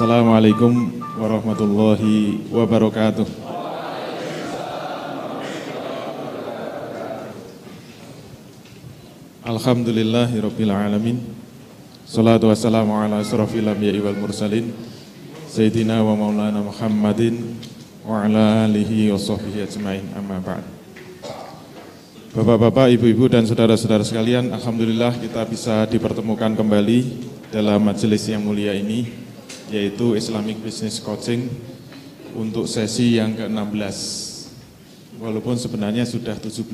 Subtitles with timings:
[0.00, 3.28] Assalamualaikum warahmatullahi wabarakatuh.
[9.44, 11.20] Alhamdulillahirabbil alamin.
[12.08, 14.72] Salatu wassalamu ala asrofil anbiya'i wal mursalin
[15.52, 17.60] Sayyidina wa maulana Muhammadin
[18.00, 20.64] wa ala alihi wa sahbihi ajmain amma ba'd.
[22.32, 29.28] Bapak-bapak, ibu-ibu dan saudara-saudara sekalian, alhamdulillah kita bisa dipertemukan kembali dalam majelis yang mulia ini
[29.70, 31.46] yaitu Islamic Business Coaching
[32.34, 33.98] untuk sesi yang ke-16.
[35.20, 36.66] Walaupun sebenarnya sudah 17.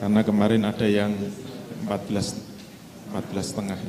[0.00, 1.14] Karena kemarin ada yang
[1.86, 2.52] 14
[3.12, 3.80] 14 setengah.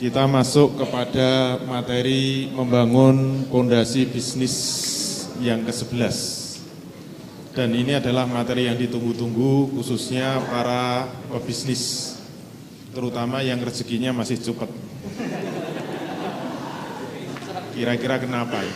[0.00, 4.56] Kita masuk kepada materi membangun fondasi bisnis
[5.44, 6.40] yang ke-11.
[7.52, 12.09] Dan ini adalah materi yang ditunggu-tunggu khususnya para pebisnis
[12.90, 14.70] terutama yang rezekinya masih cepat.
[17.74, 18.74] Kira-kira kenapa ya?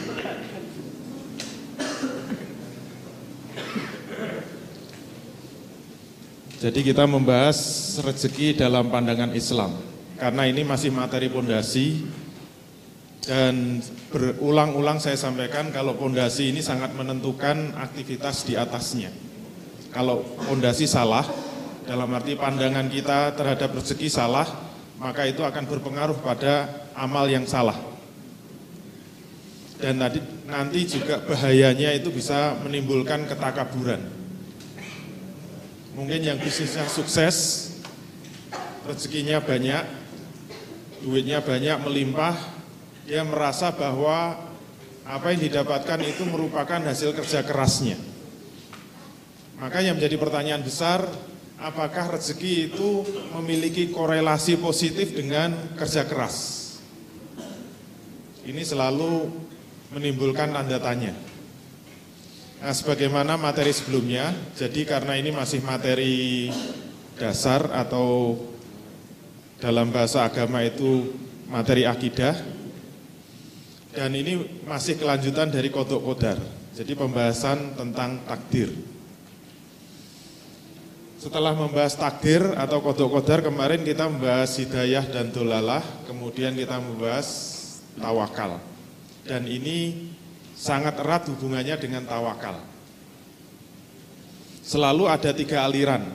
[6.65, 7.59] Jadi kita membahas
[8.01, 9.77] rezeki dalam pandangan Islam.
[10.17, 12.09] Karena ini masih materi pondasi
[13.29, 19.13] dan berulang-ulang saya sampaikan kalau pondasi ini sangat menentukan aktivitas di atasnya.
[19.93, 21.29] Kalau pondasi salah,
[21.85, 24.49] dalam arti pandangan kita terhadap rezeki salah,
[24.97, 27.77] maka itu akan berpengaruh pada amal yang salah.
[29.77, 34.01] Dan nanti, nanti juga bahayanya itu bisa menimbulkan ketakaburan.
[35.93, 37.69] Mungkin yang bisnisnya sukses,
[38.89, 39.85] rezekinya banyak,
[41.05, 42.35] duitnya banyak, melimpah,
[43.05, 44.41] dia merasa bahwa
[45.05, 48.01] apa yang didapatkan itu merupakan hasil kerja kerasnya.
[49.61, 51.05] Maka yang menjadi pertanyaan besar,
[51.65, 56.61] apakah rezeki itu memiliki korelasi positif dengan kerja keras?
[58.45, 59.33] Ini selalu
[59.97, 61.17] menimbulkan tanda tanya.
[62.61, 66.53] Nah, sebagaimana materi sebelumnya, jadi karena ini masih materi
[67.17, 68.37] dasar atau
[69.61, 71.17] dalam bahasa agama itu
[71.49, 72.37] materi akidah,
[73.97, 76.41] dan ini masih kelanjutan dari kodok kodar,
[76.77, 78.94] jadi pembahasan tentang takdir.
[81.25, 87.25] Setelah membahas takdir atau kodok kodar kemarin kita membahas hidayah dan dolalah, kemudian kita membahas
[87.97, 88.61] tawakal.
[89.25, 90.13] Dan ini
[90.53, 92.61] sangat erat hubungannya dengan tawakal.
[94.61, 96.13] Selalu ada tiga aliran.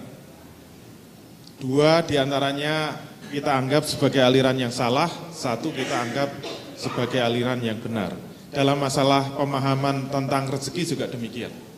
[1.58, 3.02] Dua di antaranya
[3.34, 6.30] kita anggap sebagai aliran yang salah, satu kita anggap
[6.78, 8.14] sebagai aliran yang benar.
[8.54, 11.69] Dalam masalah pemahaman tentang rezeki juga demikian.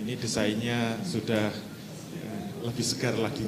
[0.00, 1.52] Ini desainnya sudah
[2.16, 2.34] ya,
[2.64, 3.44] lebih segar lagi.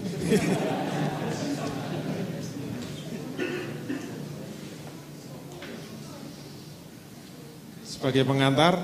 [7.89, 8.77] Sebagai pengantar,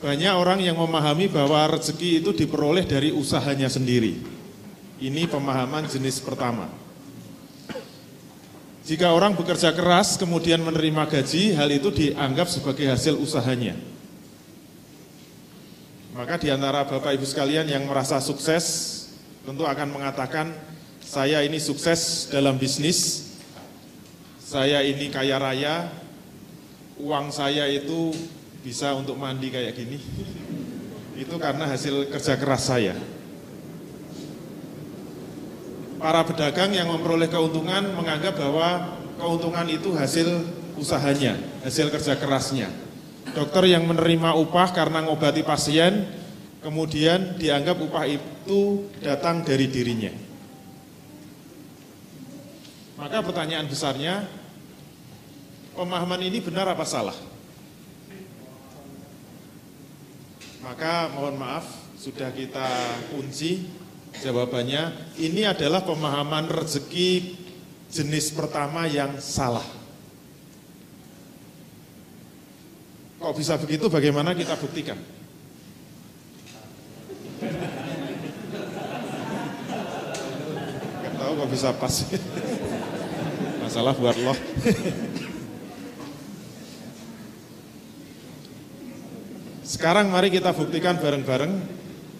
[0.00, 4.16] banyak orang yang memahami bahwa rezeki itu diperoleh dari usahanya sendiri.
[4.96, 6.72] Ini pemahaman jenis pertama.
[8.88, 13.95] Jika orang bekerja keras kemudian menerima gaji, hal itu dianggap sebagai hasil usahanya.
[16.16, 18.64] Maka di antara Bapak Ibu sekalian yang merasa sukses
[19.44, 20.48] tentu akan mengatakan
[21.04, 23.28] saya ini sukses dalam bisnis,
[24.40, 25.92] saya ini kaya raya,
[26.96, 28.16] uang saya itu
[28.64, 30.00] bisa untuk mandi kayak gini.
[31.22, 32.92] Itu karena hasil kerja keras saya.
[35.96, 40.44] Para pedagang yang memperoleh keuntungan menganggap bahwa keuntungan itu hasil
[40.76, 42.68] usahanya, hasil kerja kerasnya.
[43.34, 46.06] Dokter yang menerima upah karena ngobati pasien,
[46.62, 50.12] kemudian dianggap upah itu datang dari dirinya.
[52.96, 54.24] Maka pertanyaan besarnya,
[55.76, 57.16] pemahaman ini benar apa salah?
[60.64, 61.68] Maka mohon maaf,
[62.00, 62.66] sudah kita
[63.12, 63.68] kunci
[64.24, 65.14] jawabannya.
[65.20, 67.36] Ini adalah pemahaman rezeki
[67.92, 69.75] jenis pertama yang salah.
[73.36, 73.92] Bisa begitu?
[73.92, 74.96] Bagaimana kita buktikan?
[81.04, 81.94] Gak tahu kok bisa pas.
[83.60, 84.38] Masalah buat loh.
[89.66, 91.52] Sekarang mari kita buktikan bareng-bareng,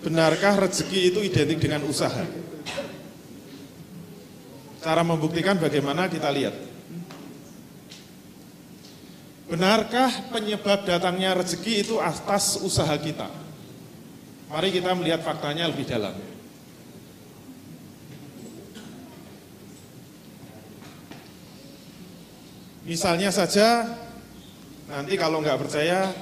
[0.05, 2.27] benarkah rezeki itu identik dengan usaha?
[4.85, 6.66] Cara membuktikan bagaimana kita lihat.
[9.57, 13.25] Benarkah penyebab datangnya rezeki itu atas usaha kita?
[14.53, 16.13] Mari kita melihat faktanya lebih dalam.
[22.85, 23.97] Misalnya saja,
[24.93, 26.13] nanti kalau nggak percaya,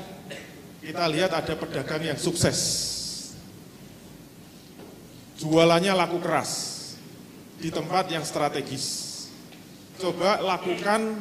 [0.78, 2.62] kita lihat ada pedagang yang sukses.
[5.42, 6.70] Jualannya laku keras
[7.58, 9.26] di tempat yang strategis.
[9.98, 11.18] Coba lakukan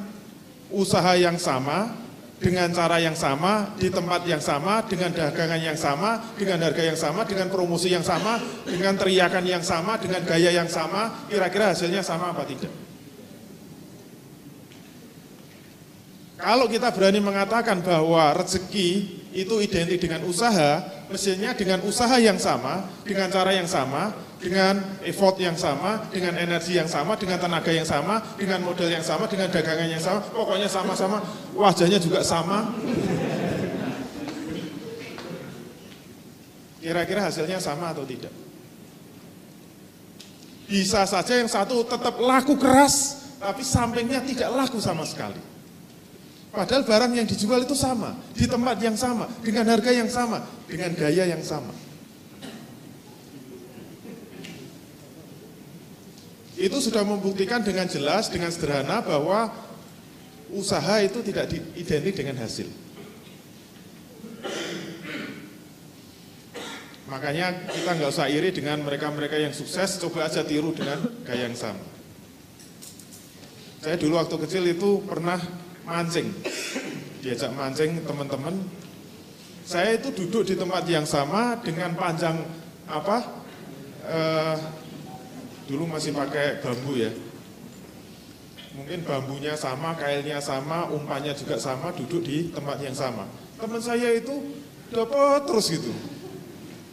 [0.69, 2.02] usaha yang sama
[2.43, 6.99] dengan cara yang sama, di tempat yang sama, dengan dagangan yang sama, dengan harga yang
[6.99, 8.35] sama, dengan promosi yang sama,
[8.67, 12.83] dengan teriakan yang sama, dengan gaya yang sama, kira-kira hasilnya sama apa tidak?
[16.35, 18.89] Kalau kita berani mengatakan bahwa rezeki
[19.31, 24.11] itu identik dengan usaha, mestinya dengan usaha yang sama, dengan cara yang sama,
[24.43, 28.99] dengan effort yang sama, dengan energi yang sama, dengan tenaga yang sama, dengan model yang
[28.99, 31.23] sama, dengan dagangan yang sama, pokoknya sama-sama,
[31.55, 32.75] wajahnya juga sama.
[36.83, 38.35] Kira-kira hasilnya sama atau tidak?
[40.67, 45.39] Bisa saja yang satu tetap laku keras, tapi sampingnya tidak laku sama sekali.
[46.51, 50.91] Padahal barang yang dijual itu sama, di tempat yang sama, dengan harga yang sama, dengan
[50.99, 51.71] gaya yang sama.
[56.53, 59.49] Itu sudah membuktikan dengan jelas, dengan sederhana bahwa
[60.53, 62.69] usaha itu tidak identik dengan hasil.
[67.09, 71.57] Makanya kita nggak usah iri dengan mereka-mereka yang sukses, coba aja tiru dengan gaya yang
[71.57, 71.81] sama.
[73.83, 75.37] Saya dulu waktu kecil itu pernah
[75.83, 76.31] mancing.
[77.19, 78.55] Diajak mancing teman-teman.
[79.67, 82.39] Saya itu duduk di tempat yang sama dengan panjang
[82.87, 83.17] apa?
[84.07, 84.55] Eh,
[85.67, 87.11] dulu masih pakai bambu ya.
[88.73, 93.29] Mungkin bambunya sama, kailnya sama, umpannya juga sama, duduk di tempat yang sama.
[93.61, 94.33] Teman saya itu
[94.89, 95.93] dapat terus gitu.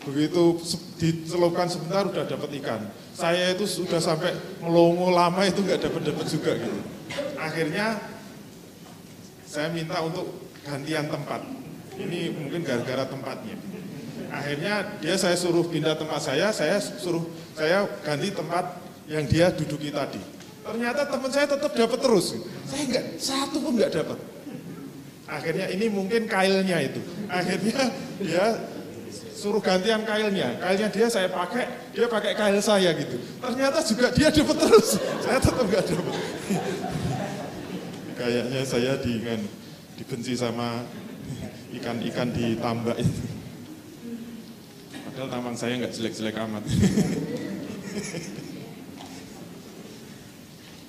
[0.05, 0.61] Begitu
[1.01, 2.85] dicelupkan sebentar udah dapat ikan.
[3.17, 6.81] Saya itu sudah sampai melongo lama itu nggak dapat dapat juga gitu.
[7.41, 8.01] Akhirnya
[9.45, 11.45] saya minta untuk gantian tempat.
[11.97, 13.57] Ini mungkin gara-gara tempatnya.
[14.31, 17.27] Akhirnya dia saya suruh pindah tempat saya, saya suruh
[17.61, 18.65] saya ganti tempat
[19.05, 20.17] yang dia duduki tadi.
[20.65, 22.41] Ternyata teman saya tetap dapat terus.
[22.65, 24.19] Saya enggak satu pun enggak dapat.
[25.29, 27.05] Akhirnya ini mungkin kailnya itu.
[27.29, 28.45] Akhirnya dia
[29.37, 30.57] suruh gantian kailnya.
[30.57, 33.21] Kailnya dia saya pakai, dia pakai kail saya gitu.
[33.45, 34.97] Ternyata juga dia dapat terus.
[35.21, 36.17] Saya tetap enggak dapat
[38.21, 39.17] kayaknya saya di,
[39.97, 40.85] dibenci sama
[41.73, 43.40] ikan-ikan di tambak itu.
[45.21, 46.65] Padahal tamang saya nggak jelek-jelek amat.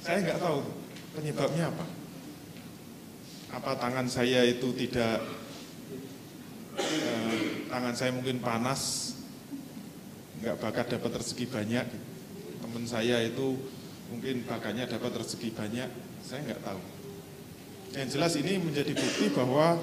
[0.08, 0.64] saya nggak tahu
[1.20, 1.84] penyebabnya apa.
[3.60, 5.20] Apa tangan saya itu tidak,
[6.80, 9.12] eh, tangan saya mungkin panas,
[10.40, 11.92] nggak bakat dapat rezeki banyak.
[12.64, 13.60] Teman saya itu
[14.16, 15.92] mungkin bakatnya dapat rezeki banyak,
[16.24, 16.80] saya nggak tahu.
[18.00, 19.76] Yang jelas ini menjadi bukti bahwa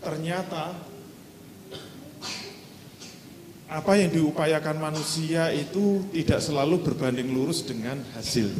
[0.00, 0.88] ternyata
[3.70, 8.50] apa yang diupayakan manusia itu tidak selalu berbanding lurus dengan hasil.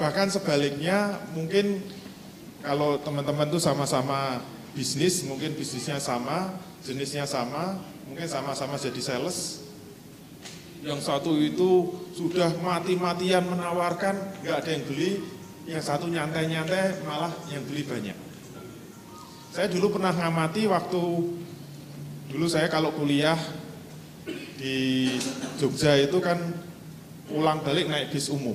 [0.00, 1.84] Bahkan sebaliknya mungkin
[2.64, 4.40] kalau teman-teman itu sama-sama
[4.72, 7.76] bisnis, mungkin bisnisnya sama, jenisnya sama,
[8.08, 9.60] mungkin sama-sama jadi sales.
[10.80, 15.12] Yang satu itu sudah mati-matian menawarkan, nggak ada yang beli,
[15.68, 18.16] yang satu nyantai-nyantai malah yang beli banyak.
[19.52, 21.02] Saya dulu pernah ngamati waktu
[22.30, 23.38] dulu saya kalau kuliah
[24.60, 25.08] di
[25.58, 26.38] Jogja itu kan
[27.26, 28.54] pulang balik naik bis umum.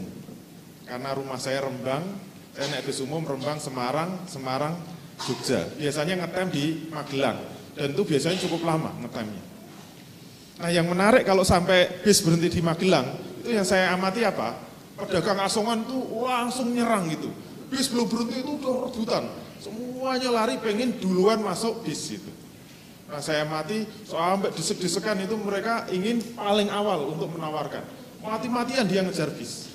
[0.88, 2.04] Karena rumah saya Rembang,
[2.56, 4.80] saya naik bis umum Rembang Semarang, Semarang
[5.20, 5.68] Jogja.
[5.76, 7.40] Biasanya ngetem di Magelang
[7.76, 9.44] dan itu biasanya cukup lama ngetemnya.
[10.58, 13.06] Nah yang menarik kalau sampai bis berhenti di Magelang,
[13.44, 14.68] itu yang saya amati apa?
[14.98, 17.30] pedagang asongan tuh langsung nyerang gitu.
[17.70, 19.24] Bis belum berhenti itu udah rebutan.
[19.62, 22.32] Semuanya lari pengen duluan masuk bis itu.
[23.08, 27.84] Nah saya mati sampai desek-desekan itu mereka ingin paling awal untuk menawarkan.
[28.20, 29.72] Mati-matian dia ngejar bis.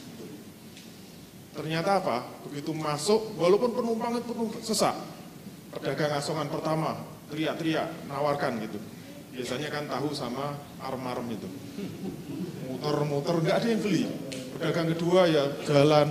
[1.52, 2.28] Ternyata apa?
[2.48, 4.96] Begitu masuk, walaupun penumpang itu penuh sesak.
[5.72, 7.00] Pedagang asongan pertama
[7.32, 8.76] teriak-teriak, nawarkan gitu.
[9.32, 11.48] Biasanya kan tahu sama arm-arm itu.
[12.68, 14.04] Muter-muter, nggak ada yang beli
[14.62, 16.06] pedagang kedua ya jalan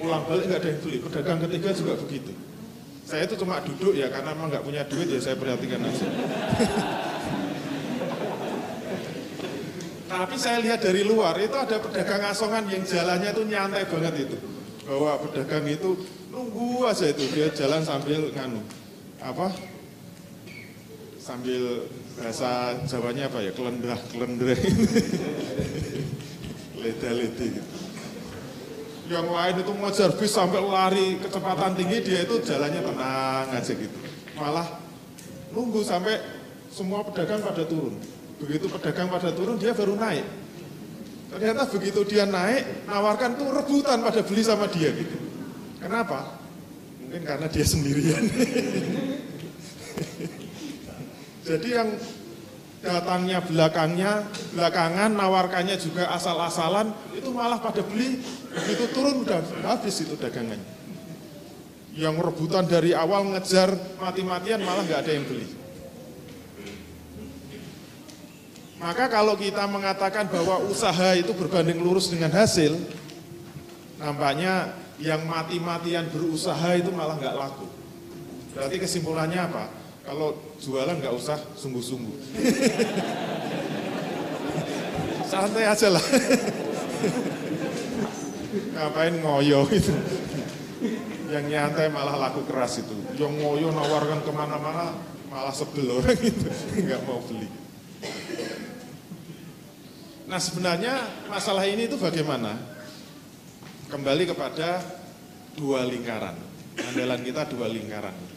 [0.00, 2.32] ulang balik nggak ada yang beli, pedagang ketiga juga begitu.
[3.10, 6.06] Saya itu cuma duduk ya karena memang nggak punya duit ya saya perhatikan aja.
[10.06, 14.38] Tapi saya lihat dari luar itu ada pedagang asongan yang jalannya itu nyantai banget itu.
[14.86, 15.98] Bahwa pedagang itu
[16.30, 18.62] nunggu aja itu dia jalan sambil nganu
[19.18, 19.50] apa
[21.18, 24.54] sambil bahasa Jawanya apa ya kelendah kelendah
[26.80, 27.89] leda lede gitu.
[29.10, 33.98] Yang lain itu mengejar bis sampai lari kecepatan tinggi, dia itu jalannya tenang aja gitu.
[34.38, 34.78] Malah
[35.50, 36.22] nunggu sampai
[36.70, 37.98] semua pedagang pada turun.
[38.38, 40.22] Begitu pedagang pada turun, dia baru naik.
[41.34, 45.18] Ternyata begitu dia naik, nawarkan tuh rebutan pada beli sama dia gitu.
[45.82, 46.38] Kenapa?
[47.02, 48.22] Mungkin karena dia sendirian.
[51.50, 51.90] Jadi yang
[52.80, 54.24] datangnya belakangnya,
[54.56, 60.64] belakangan nawarkannya juga asal-asalan, itu malah pada beli, begitu turun udah habis itu dagangannya.
[61.92, 65.46] Yang rebutan dari awal ngejar mati-matian malah nggak ada yang beli.
[68.80, 72.80] Maka kalau kita mengatakan bahwa usaha itu berbanding lurus dengan hasil,
[74.00, 77.68] nampaknya yang mati-matian berusaha itu malah nggak laku.
[78.56, 79.79] Berarti kesimpulannya apa?
[80.10, 82.34] Kalau jualan nggak usah sungguh-sungguh.
[85.30, 86.02] Santai aja lah.
[88.74, 89.94] Ngapain ngoyo itu.
[91.30, 92.90] Yang nyantai malah laku keras itu.
[93.22, 94.98] Yang ngoyo nawarkan ke mana-mana
[95.30, 96.50] malah sebel orang itu.
[96.74, 97.46] Nggak mau beli.
[100.26, 102.58] Nah sebenarnya masalah ini itu bagaimana?
[103.86, 104.82] Kembali kepada
[105.54, 106.34] dua lingkaran.
[106.82, 108.29] Andalan kita dua lingkaran.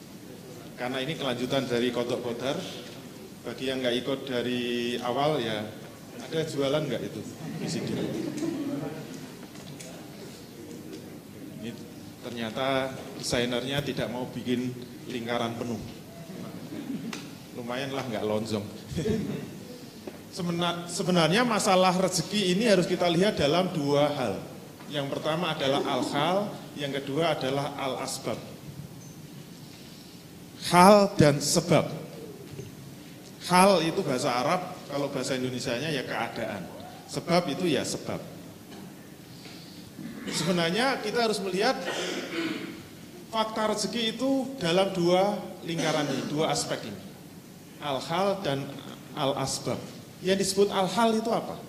[0.73, 2.57] Karena ini kelanjutan dari kodok kodar.
[3.43, 5.67] Bagi yang nggak ikut dari awal ya
[6.15, 7.19] ada jualan nggak itu
[7.59, 7.91] VCD?
[11.59, 11.71] Ini
[12.23, 14.71] ternyata desainernya tidak mau bikin
[15.11, 15.75] lingkaran penuh.
[17.59, 18.63] Lumayan lah nggak lonjong.
[20.87, 24.39] Sebenarnya masalah rezeki ini harus kita lihat dalam dua hal.
[24.87, 26.47] Yang pertama adalah al-hal,
[26.79, 28.39] yang kedua adalah al-asbab.
[30.72, 31.91] Hal dan sebab.
[33.51, 36.63] Hal itu bahasa Arab, kalau bahasa Indonesia-nya ya keadaan.
[37.12, 38.22] Sebab itu ya sebab.
[40.32, 41.75] Sebenarnya kita harus melihat
[43.27, 45.36] fakta rezeki itu dalam dua
[45.67, 47.01] lingkaran ini, dua aspek ini.
[47.84, 48.63] Al-hal dan
[49.20, 49.75] al-asbab.
[50.24, 51.60] Yang disebut al-hal itu apa?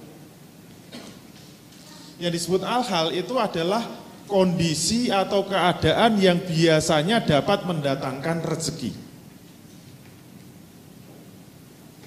[2.22, 3.82] Yang disebut al-hal itu adalah
[4.24, 8.92] kondisi atau keadaan yang biasanya dapat mendatangkan rezeki.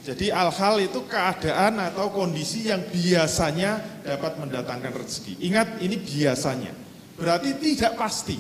[0.08, 5.36] Jadi al-hal itu keadaan atau kondisi yang biasanya dapat mendatangkan rezeki.
[5.52, 6.72] Ingat ini biasanya.
[7.20, 8.40] Berarti tidak pasti.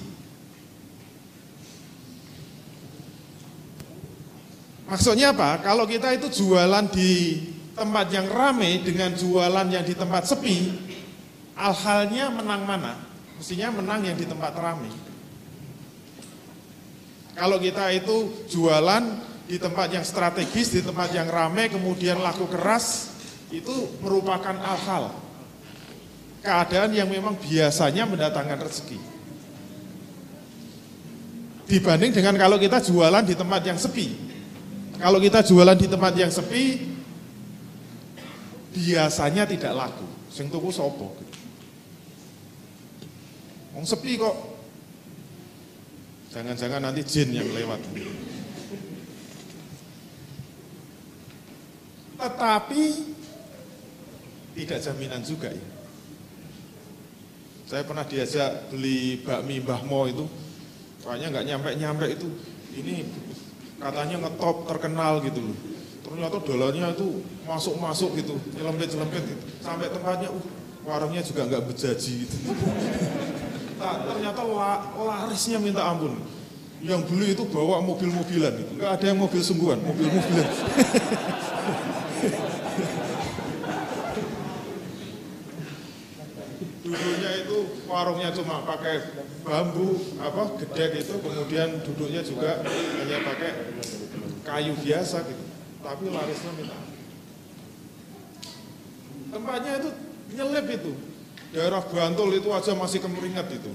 [4.87, 5.59] Maksudnya apa?
[5.59, 7.43] Kalau kita itu jualan di
[7.75, 10.71] tempat yang ramai dengan jualan yang di tempat sepi,
[11.59, 12.95] al-halnya menang mana?
[13.37, 14.89] Mestinya menang yang di tempat ramai.
[17.37, 19.03] Kalau kita itu jualan
[19.45, 23.13] di tempat yang strategis, di tempat yang ramai, kemudian laku keras,
[23.53, 25.13] itu merupakan al-hal.
[26.41, 28.99] Keadaan yang memang biasanya mendatangkan rezeki.
[31.67, 34.07] Dibanding dengan kalau kita jualan di tempat yang sepi.
[34.97, 36.89] Kalau kita jualan di tempat yang sepi,
[38.73, 40.07] biasanya tidak laku.
[40.33, 41.26] Sing tuku sopo.
[43.77, 44.33] Wong sepi kok.
[46.33, 47.77] Jangan-jangan nanti jin yang lewat.
[52.17, 52.83] Tetapi
[54.57, 55.65] tidak jaminan juga ya.
[57.69, 60.25] Saya pernah diajak beli bakmi Mbah Mo itu,
[61.05, 62.27] soalnya nggak nyampe-nyampe itu.
[62.73, 63.05] Ini
[63.77, 65.57] katanya ngetop terkenal gitu loh
[66.07, 69.43] ternyata dolarnya itu masuk-masuk gitu, nyelempet-nyelempet gitu.
[69.59, 70.45] Sampai tempatnya, uh,
[70.87, 72.37] warungnya juga nggak berjaji gitu.
[73.77, 76.17] Nah, ternyata la, larisnya minta ampun.
[76.81, 78.71] Yang beli itu bawa mobil-mobilan gitu.
[78.77, 80.49] Nggak ada yang mobil sungguhan, mobil-mobilan.
[86.87, 87.57] duduknya itu
[87.91, 89.11] warungnya cuma pakai
[89.43, 93.51] bambu apa gede gitu kemudian duduknya juga hanya pakai
[94.47, 95.47] kayu biasa gitu
[95.87, 96.77] tapi larisnya minta.
[99.31, 99.89] Tempatnya itu
[100.35, 100.91] nyelip itu.
[101.47, 103.71] Daerah Bantul itu aja masih kemeringat itu.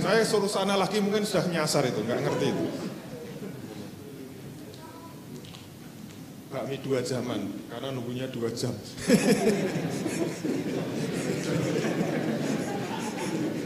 [0.00, 2.66] Saya suruh sana lagi mungkin sudah nyasar itu, nggak ngerti itu.
[6.52, 8.72] Bakmi dua jaman, karena nunggunya dua jam.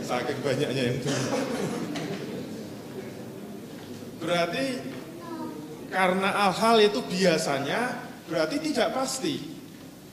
[0.06, 0.98] Saking banyaknya yang
[4.22, 4.66] Berarti
[5.90, 9.54] karena hal-hal itu biasanya berarti tidak pasti.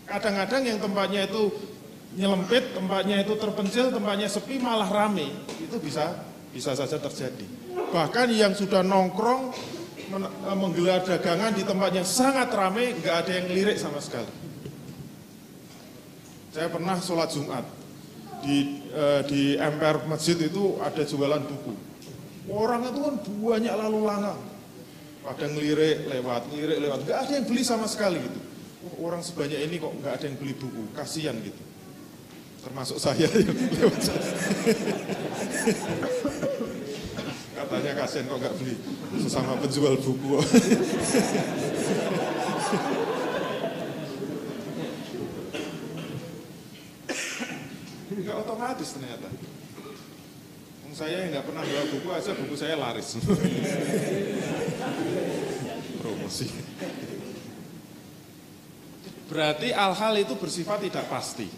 [0.06, 1.73] Kadang-kadang yang tempatnya itu
[2.14, 5.34] nyelempit, tempatnya itu terpencil, tempatnya sepi malah rame.
[5.58, 6.14] Itu bisa
[6.54, 7.46] bisa saja terjadi.
[7.90, 9.54] Bahkan yang sudah nongkrong
[10.14, 14.30] eh, menggelar dagangan di tempat yang sangat ramai, nggak ada yang lirik sama sekali.
[16.54, 17.66] Saya pernah sholat Jumat
[18.46, 21.74] di eh, di emper masjid itu ada jualan buku.
[22.54, 24.42] Orang itu kan banyak lalu lalang.
[25.24, 27.00] Pada ngelirik lewat, ngelirik lewat.
[27.08, 28.40] Gak ada yang beli sama sekali gitu.
[28.84, 31.73] Oh, orang sebanyak ini kok nggak ada yang beli buku, kasihan gitu.
[32.64, 33.28] Termasuk saya.
[37.60, 38.76] Katanya kasihan kok nggak beli
[39.20, 40.40] sesama penjual buku.
[48.14, 49.28] Enggak otomatis ternyata.
[50.94, 53.18] Saya yang nggak pernah jual buku aja buku saya laris.
[56.00, 56.48] Promosi.
[59.26, 61.50] Berarti hal-hal itu bersifat tidak pasti.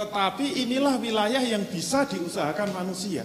[0.00, 3.20] Tetapi inilah wilayah yang bisa diusahakan manusia.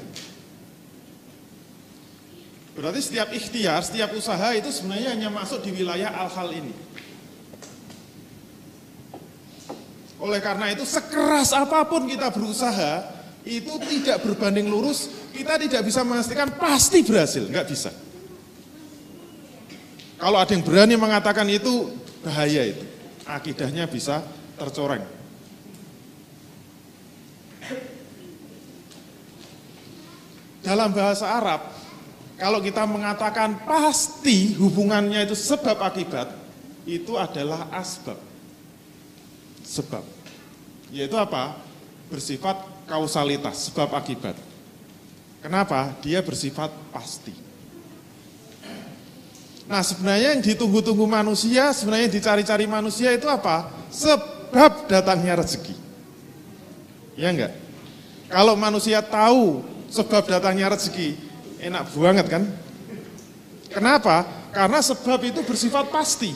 [2.76, 6.76] Berarti setiap ikhtiar, setiap usaha itu sebenarnya hanya masuk di wilayah hal-hal ini.
[10.20, 13.08] Oleh karena itu sekeras apa pun kita berusaha,
[13.48, 17.96] itu tidak berbanding lurus, kita tidak bisa memastikan pasti berhasil, nggak bisa.
[20.20, 21.88] Kalau ada yang berani mengatakan itu,
[22.20, 22.84] bahaya itu.
[23.24, 24.20] Akidahnya bisa
[24.60, 25.15] tercoreng.
[30.66, 31.62] Dalam bahasa Arab,
[32.42, 36.34] kalau kita mengatakan pasti hubungannya itu sebab akibat,
[36.90, 38.18] itu adalah asbab.
[39.62, 40.02] Sebab.
[40.90, 41.56] Yaitu apa?
[42.10, 44.34] Bersifat kausalitas, sebab akibat.
[45.46, 45.94] Kenapa?
[46.02, 47.34] Dia bersifat pasti.
[49.66, 53.70] Nah sebenarnya yang ditunggu-tunggu manusia, sebenarnya dicari-cari manusia itu apa?
[53.90, 55.78] Sebab datangnya rezeki.
[57.18, 57.54] Ya enggak?
[58.30, 61.16] Kalau manusia tahu sebab datangnya rezeki,
[61.64, 62.44] enak banget kan?
[63.72, 64.28] Kenapa?
[64.52, 66.36] Karena sebab itu bersifat pasti.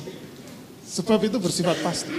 [0.87, 2.15] Sebab itu bersifat pasti.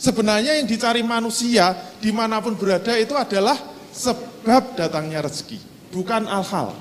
[0.00, 3.60] Sebenarnya yang dicari manusia di mana pun berada itu adalah
[3.92, 5.60] sebab datangnya rezeki,
[5.92, 6.72] bukan al-hal.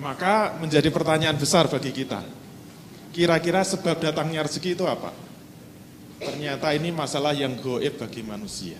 [0.00, 2.20] Maka menjadi pertanyaan besar bagi kita.
[3.12, 5.29] Kira-kira sebab datangnya rezeki itu apa?
[6.20, 8.76] Ternyata ini masalah yang goib bagi manusia.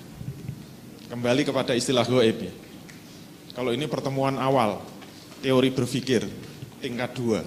[1.08, 2.52] Kembali kepada istilah goib ya.
[3.56, 4.84] Kalau ini pertemuan awal,
[5.40, 6.28] teori berpikir,
[6.84, 7.40] tingkat dua.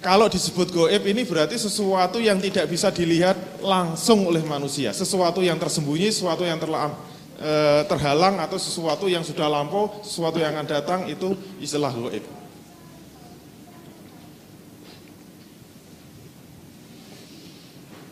[0.00, 4.96] Kalau disebut goib ini berarti sesuatu yang tidak bisa dilihat langsung oleh manusia.
[4.96, 6.96] Sesuatu yang tersembunyi, sesuatu yang terlam,
[7.36, 12.37] e, terhalang atau sesuatu yang sudah lampau, sesuatu yang akan datang itu istilah goib.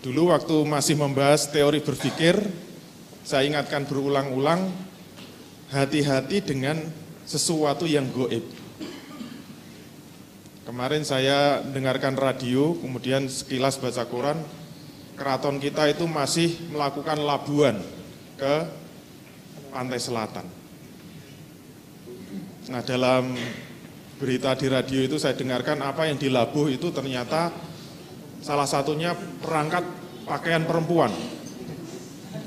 [0.07, 2.39] Dulu waktu masih membahas teori berpikir,
[3.27, 4.71] saya ingatkan berulang-ulang,
[5.75, 6.79] hati-hati dengan
[7.27, 8.47] sesuatu yang goib.
[10.63, 14.39] Kemarin saya dengarkan radio, kemudian sekilas baca Quran,
[15.19, 17.83] keraton kita itu masih melakukan labuan
[18.39, 18.63] ke
[19.75, 20.47] pantai selatan.
[22.71, 23.35] Nah dalam
[24.23, 27.51] berita di radio itu saya dengarkan apa yang dilabuh itu ternyata
[28.41, 29.83] Salah satunya perangkat
[30.27, 31.11] pakaian perempuan.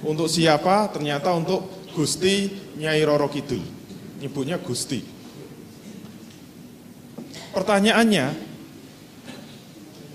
[0.04, 0.92] Untuk siapa?
[0.92, 2.48] Ternyata untuk Gusti
[2.80, 3.64] Nyai Roro Kidul.
[4.20, 5.04] Nyebutnya Gusti.
[7.50, 8.26] Pertanyaannya,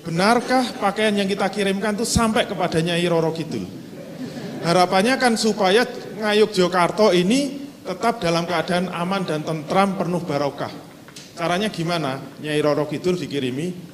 [0.06, 3.64] benarkah pakaian yang kita kirimkan itu sampai kepada Nyai Roro Kidul?
[4.64, 5.84] Harapannya kan supaya
[6.14, 10.72] Ngayuk Jokarto ini tetap dalam keadaan aman dan tentram penuh barokah.
[11.36, 12.16] Caranya gimana?
[12.40, 13.93] Nyai Roro Kidul dikirimi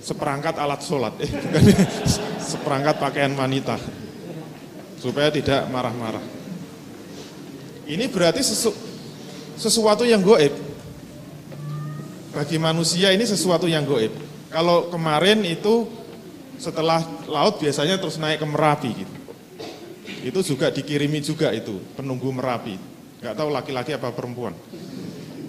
[0.00, 1.64] seperangkat alat sholat, eh bukan
[2.40, 3.76] seperangkat pakaian wanita,
[4.98, 6.24] supaya tidak marah-marah.
[7.90, 8.70] Ini berarti sesu,
[9.58, 10.52] sesuatu yang goib.
[12.30, 14.14] Bagi manusia ini sesuatu yang goib.
[14.50, 15.86] Kalau kemarin itu
[16.60, 19.14] setelah laut biasanya terus naik ke Merapi gitu.
[20.20, 22.76] Itu juga dikirimi juga itu penunggu Merapi.
[23.20, 24.54] Gak tahu laki-laki apa perempuan.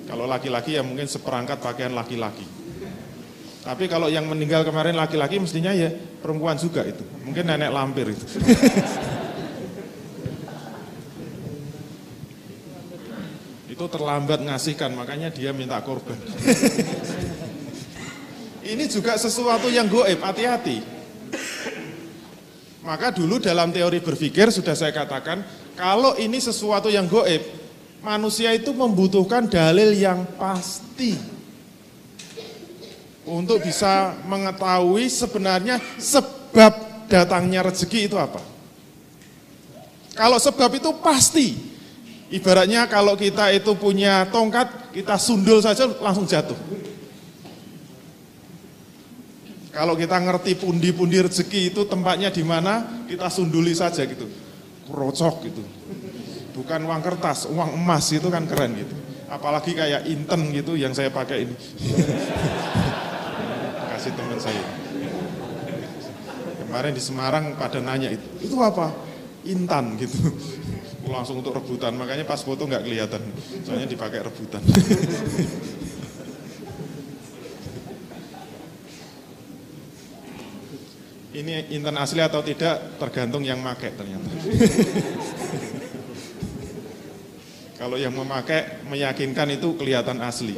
[0.08, 2.61] Kalau laki-laki ya mungkin seperangkat pakaian laki-laki.
[3.62, 7.06] Tapi kalau yang meninggal kemarin laki-laki mestinya ya perempuan juga itu.
[7.22, 8.26] Mungkin nenek lampir itu.
[13.82, 16.18] itu terlambat ngasihkan, makanya dia minta korban.
[18.62, 20.86] Ini juga sesuatu yang goib, hati-hati.
[22.86, 25.42] Maka dulu dalam teori berpikir sudah saya katakan,
[25.74, 27.42] kalau ini sesuatu yang goib,
[28.06, 31.31] manusia itu membutuhkan dalil yang pasti
[33.32, 38.44] untuk bisa mengetahui sebenarnya sebab datangnya rezeki itu apa.
[40.12, 41.56] Kalau sebab itu pasti,
[42.36, 46.60] ibaratnya kalau kita itu punya tongkat, kita sundul saja langsung jatuh.
[49.72, 54.28] Kalau kita ngerti pundi-pundi rezeki itu tempatnya di mana, kita sunduli saja gitu.
[54.92, 55.64] Krocok gitu.
[56.52, 58.96] Bukan uang kertas, uang emas itu kan keren gitu.
[59.32, 61.56] Apalagi kayak inten gitu yang saya pakai ini.
[64.02, 64.66] Kasih teman saya.
[66.66, 68.90] Kemarin di Semarang pada nanya itu, itu apa?
[69.46, 70.18] Intan gitu.
[71.14, 73.22] Langsung untuk rebutan, makanya pas foto nggak kelihatan.
[73.62, 74.66] Soalnya dipakai rebutan.
[81.38, 84.34] Ini intan asli atau tidak tergantung yang make ternyata.
[87.78, 90.58] Kalau yang memakai meyakinkan itu kelihatan asli.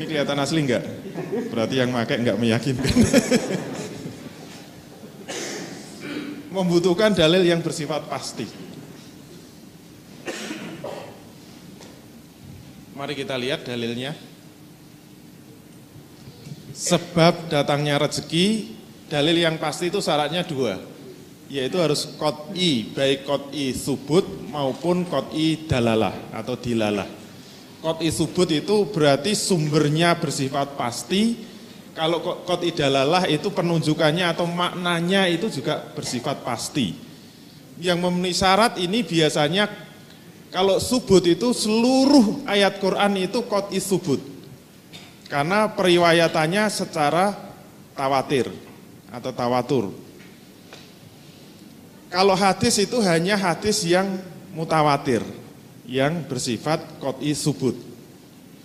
[0.00, 0.99] Ini kelihatan asli enggak?
[1.50, 2.90] Berarti yang pakai enggak meyakinkan.
[6.56, 8.46] Membutuhkan dalil yang bersifat pasti.
[12.98, 14.12] Mari kita lihat dalilnya.
[16.74, 20.78] Sebab datangnya rezeki Dalil yang pasti itu syaratnya dua,
[21.50, 24.22] yaitu harus kot'i, baik kot'i subut
[24.54, 27.19] maupun kot'i dalalah atau dilalah.
[27.80, 31.48] Kot'i subut itu berarti sumbernya bersifat pasti,
[31.96, 36.92] kalau kot'i dalalah itu penunjukannya atau maknanya itu juga bersifat pasti.
[37.80, 39.68] Yang memenuhi syarat ini biasanya
[40.52, 44.20] kalau subut itu seluruh ayat Quran itu kot'i subut.
[45.30, 47.32] Karena periwayatannya secara
[47.94, 48.50] tawatir
[49.08, 49.84] atau tawatur.
[52.10, 54.18] Kalau hadis itu hanya hadis yang
[54.50, 55.22] mutawatir,
[55.90, 57.74] yang bersifat kot'i subut.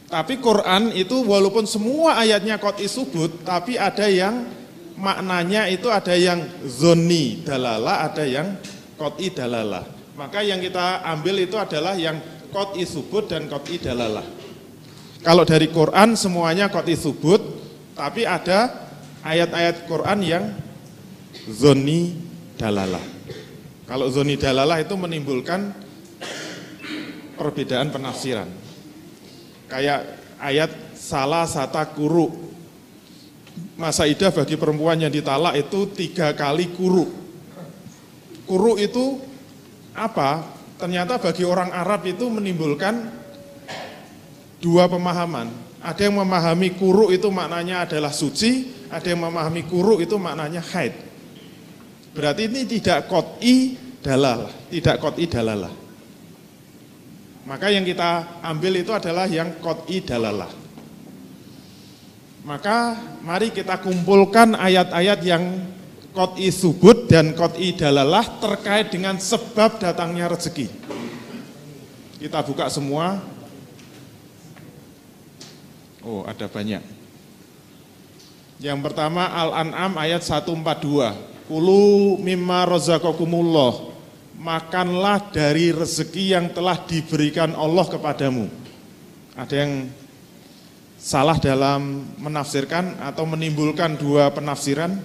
[0.05, 4.45] Tapi Quran itu walaupun semua ayatnya kot'i subut, tapi ada yang
[4.93, 8.61] maknanya itu ada yang zoni dalala, ada yang
[8.93, 9.81] kot'i dalala.
[10.13, 12.21] Maka yang kita ambil itu adalah yang
[12.53, 14.21] kot'i subut dan kot'i dalala.
[15.25, 17.41] Kalau dari Quran semuanya kot'i subut,
[17.97, 18.69] tapi ada
[19.25, 20.45] ayat-ayat Quran yang
[21.49, 22.13] zoni
[22.61, 23.01] dalalah.
[23.89, 25.84] Kalau zoni dalalah itu menimbulkan
[27.35, 28.47] perbedaan penafsiran.
[29.69, 32.31] Kayak ayat salah sata kuru.
[33.75, 37.07] Masa idah bagi perempuan yang ditalak itu tiga kali kuru.
[38.47, 39.19] Kuru itu
[39.95, 40.43] apa?
[40.75, 43.11] Ternyata bagi orang Arab itu menimbulkan
[44.59, 45.51] dua pemahaman.
[45.85, 50.97] Ada yang memahami kuru itu maknanya adalah suci, ada yang memahami kuru itu maknanya haid.
[52.15, 55.84] Berarti ini tidak kot'i dalal, tidak kot'i dalalah.
[57.45, 60.49] Maka yang kita ambil itu adalah yang kot'i dalalah.
[62.41, 65.43] Maka mari kita kumpulkan ayat-ayat yang
[66.13, 70.69] kot'i subut dan kot'i dalalah terkait dengan sebab datangnya rezeki.
[72.21, 73.21] Kita buka semua.
[76.01, 76.81] Oh ada banyak.
[78.57, 81.45] Yang pertama Al-An'am ayat 142.
[81.45, 83.94] Kulu mimma rozakokumullah.
[84.45, 88.45] Makanlah dari rezeki yang telah diberikan Allah kepadamu.
[89.33, 89.89] Ada yang
[91.01, 95.01] salah dalam menafsirkan atau menimbulkan dua penafsiran.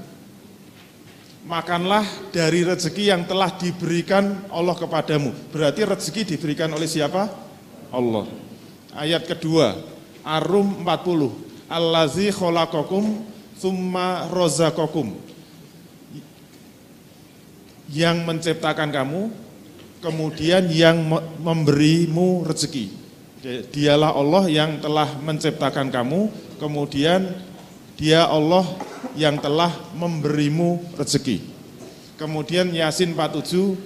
[1.48, 5.32] Makanlah dari rezeki yang telah diberikan Allah kepadamu.
[5.48, 7.32] Berarti rezeki diberikan oleh siapa?
[7.88, 8.28] Allah.
[8.92, 9.72] Ayat kedua,
[10.20, 11.64] Ar-Rum 40.
[11.72, 13.24] Allazi kholaqakum
[13.56, 15.30] summa rozakokum
[17.90, 19.30] yang menciptakan kamu
[20.00, 20.96] kemudian yang
[21.42, 22.96] memberimu rezeki.
[23.72, 27.34] Dialah Allah yang telah menciptakan kamu kemudian
[27.96, 28.64] dia Allah
[29.16, 31.42] yang telah memberimu rezeki.
[32.20, 33.76] Kemudian Yasin 47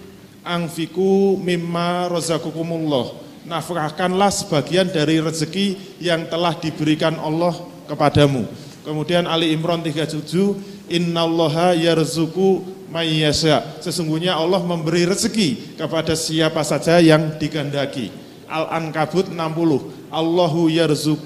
[0.43, 7.55] angfiku mimma rozakukumullah nafkahkanlah sebagian dari rezeki yang telah diberikan Allah
[7.87, 8.49] kepadamu.
[8.85, 13.81] Kemudian Ali Imran 37, Innallaha yarzuku mayyasha.
[13.81, 18.11] Sesungguhnya Allah memberi rezeki kepada siapa saja yang dikehendaki.
[18.49, 21.20] Al-Ankabut 60, Allahu yarzuk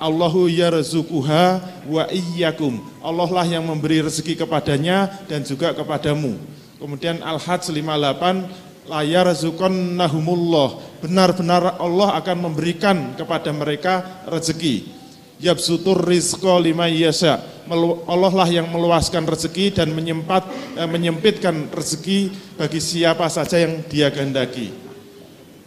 [0.00, 2.80] Allahu yarzukuha wa iyyakum.
[3.04, 6.40] Allah lah yang memberi rezeki kepadanya dan juga kepadamu.
[6.80, 9.28] Kemudian Al-Hajj 58 layar
[9.68, 10.80] nahumullah.
[11.04, 14.99] Benar-benar Allah akan memberikan kepada mereka rezeki
[15.40, 17.40] yabsutur rizqa liman yasha.
[18.06, 20.42] Allah lah yang meluaskan rezeki dan menyempat
[20.74, 24.74] eh, menyempitkan rezeki bagi siapa saja yang dia kehendaki.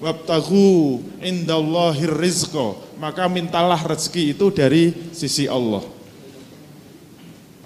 [0.04, 5.80] Wabtagu indallahir rizqa, maka mintalah rezeki itu dari sisi Allah.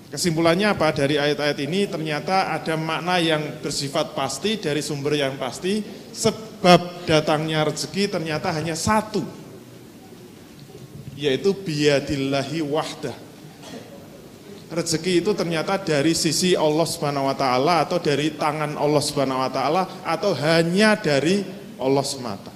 [0.08, 5.84] Kesimpulannya apa dari ayat-ayat ini ternyata ada makna yang bersifat pasti dari sumber yang pasti
[6.14, 9.47] sebab datangnya rezeki ternyata hanya satu
[11.18, 13.18] yaitu biadillahi wahdah.
[14.68, 19.52] rezeki itu ternyata dari sisi Allah Subhanahu wa taala atau dari tangan Allah Subhanahu wa
[19.52, 21.42] taala atau hanya dari
[21.80, 22.52] Allah semata.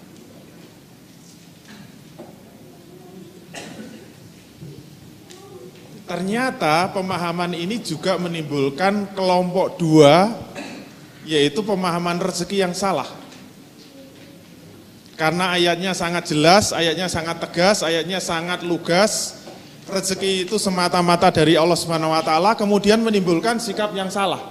[6.04, 10.36] Ternyata pemahaman ini juga menimbulkan kelompok dua,
[11.24, 13.21] yaitu pemahaman rezeki yang salah.
[15.22, 19.38] Karena ayatnya sangat jelas, ayatnya sangat tegas, ayatnya sangat lugas,
[19.86, 24.42] rezeki itu semata-mata dari Allah Subhanahu wa taala kemudian menimbulkan sikap yang salah.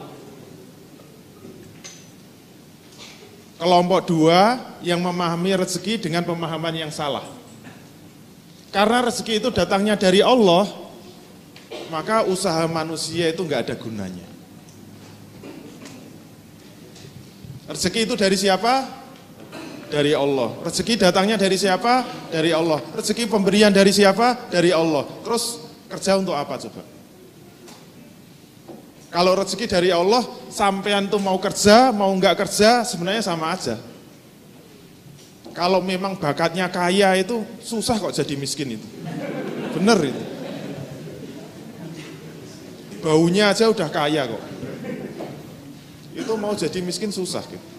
[3.59, 7.27] Kelompok dua yang memahami rezeki dengan pemahaman yang salah.
[8.71, 10.71] Karena rezeki itu datangnya dari Allah,
[11.91, 14.29] maka usaha manusia itu nggak ada gunanya.
[17.67, 19.00] Rezeki itu dari siapa?
[19.91, 20.55] Dari Allah.
[20.63, 22.07] Rezeki datangnya dari siapa?
[22.31, 22.79] Dari Allah.
[22.95, 24.47] Rezeki pemberian dari siapa?
[24.47, 25.03] Dari Allah.
[25.27, 25.59] Terus
[25.91, 26.83] kerja untuk apa coba?
[29.11, 30.23] Kalau rezeki dari Allah,
[30.55, 33.75] sampean tuh mau kerja, mau nggak kerja, sebenarnya sama aja.
[35.51, 38.87] Kalau memang bakatnya kaya itu susah kok jadi miskin itu.
[39.75, 40.23] Bener itu.
[43.03, 44.43] Baunya aja udah kaya kok.
[46.15, 47.70] Itu mau jadi miskin susah gitu.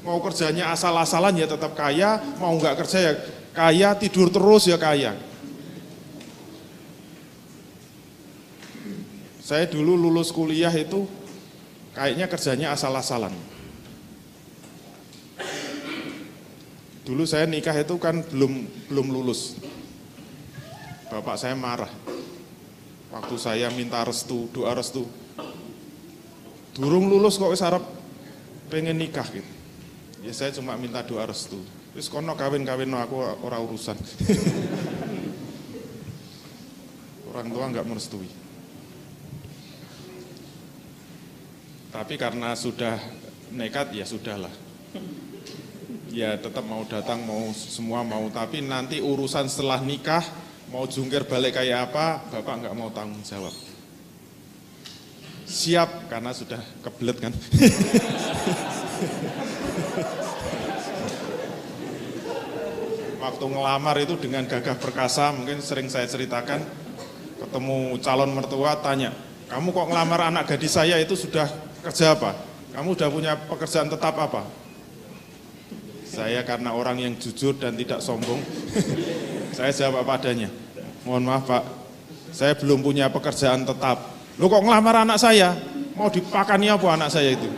[0.00, 3.12] Mau kerjanya asal-asalan ya tetap kaya, mau nggak kerja ya
[3.52, 5.12] kaya, tidur terus ya kaya.
[9.44, 11.04] Saya dulu lulus kuliah itu
[11.92, 13.34] kayaknya kerjanya asal-asalan.
[17.04, 19.58] Dulu saya nikah itu kan belum belum lulus.
[21.10, 21.90] Bapak saya marah.
[23.10, 25.02] Waktu saya minta restu, doa restu.
[26.78, 27.82] Durung lulus kok wis arep
[28.70, 29.59] pengen nikah gitu.
[30.20, 31.56] Ya saya cuma minta doa restu.
[31.96, 33.96] Wis kono kawin-kawin aku ora urusan.
[37.32, 38.28] Orang tua nggak merestui.
[41.90, 43.00] Tapi karena sudah
[43.56, 44.52] nekat ya sudahlah.
[46.12, 48.28] Ya tetap mau datang, mau semua mau.
[48.28, 50.22] Tapi nanti urusan setelah nikah,
[50.68, 53.54] mau jungkir balik kayak apa, bapak nggak mau tanggung jawab.
[55.48, 57.32] Siap karena sudah kebelet kan.
[63.20, 66.64] Waktu ngelamar itu dengan gagah perkasa, mungkin sering saya ceritakan,
[67.36, 69.12] ketemu calon mertua tanya,
[69.52, 71.44] kamu kok ngelamar anak gadis saya itu sudah
[71.84, 72.32] kerja apa?
[72.72, 74.48] Kamu udah punya pekerjaan tetap apa?
[76.08, 78.40] Saya karena orang yang jujur dan tidak sombong,
[79.56, 80.48] saya jawab apa adanya.
[81.04, 81.64] Mohon maaf Pak,
[82.32, 84.00] saya belum punya pekerjaan tetap.
[84.40, 85.52] Lu kok ngelamar anak saya?
[85.92, 87.52] Mau dipakani apa anak saya itu?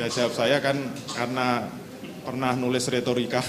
[0.00, 0.80] Ya jawab saya kan
[1.12, 1.68] karena
[2.22, 3.42] pernah nulis retorika.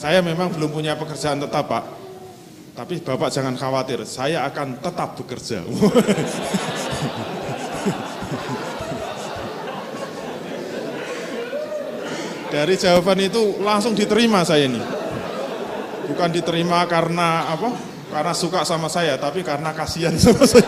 [0.00, 1.84] saya memang belum punya pekerjaan tetap Pak,
[2.72, 5.60] tapi Bapak jangan khawatir, saya akan tetap bekerja.
[12.50, 14.82] Dari jawaban itu langsung diterima saya ini.
[16.10, 17.70] Bukan diterima karena apa?
[18.10, 20.66] Karena suka sama saya, tapi karena kasihan sama saya.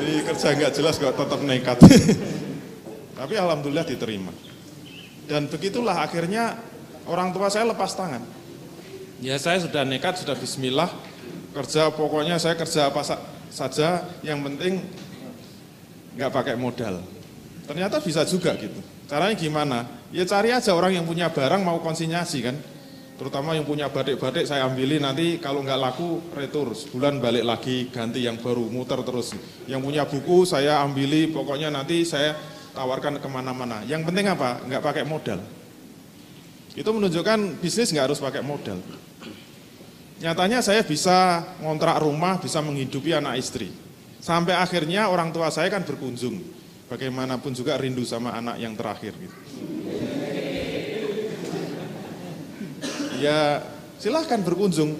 [0.00, 1.76] Jadi kerja nggak jelas kok tetap nekat.
[3.22, 4.34] Tapi alhamdulillah diterima.
[5.30, 6.58] Dan begitulah akhirnya
[7.06, 8.42] orang tua saya lepas tangan
[9.22, 10.90] Ya saya sudah nekat, sudah bismillah,
[11.54, 13.22] kerja pokoknya saya kerja apa sa
[13.54, 14.82] saja, yang penting
[16.18, 16.98] nggak pakai modal.
[17.70, 18.82] Ternyata bisa juga gitu.
[19.06, 19.86] Caranya gimana?
[20.10, 22.58] Ya cari aja orang yang punya barang mau konsinyasi kan.
[23.14, 28.26] Terutama yang punya batik-batik saya ambilin nanti kalau nggak laku retur, sebulan balik lagi ganti
[28.26, 29.38] yang baru, muter terus.
[29.70, 32.34] Yang punya buku saya ambili, pokoknya nanti saya
[32.72, 33.84] tawarkan ke mana-mana.
[33.84, 34.60] Yang penting apa?
[34.64, 35.40] Nggak pakai modal.
[36.72, 38.80] Itu menunjukkan bisnis nggak harus pakai modal.
[40.22, 43.68] Nyatanya saya bisa ngontrak rumah, bisa menghidupi anak istri.
[44.22, 46.40] Sampai akhirnya orang tua saya kan berkunjung.
[46.88, 49.12] Bagaimanapun juga rindu sama anak yang terakhir.
[49.16, 49.36] Gitu.
[53.18, 53.66] Ya
[53.98, 54.94] silahkan berkunjung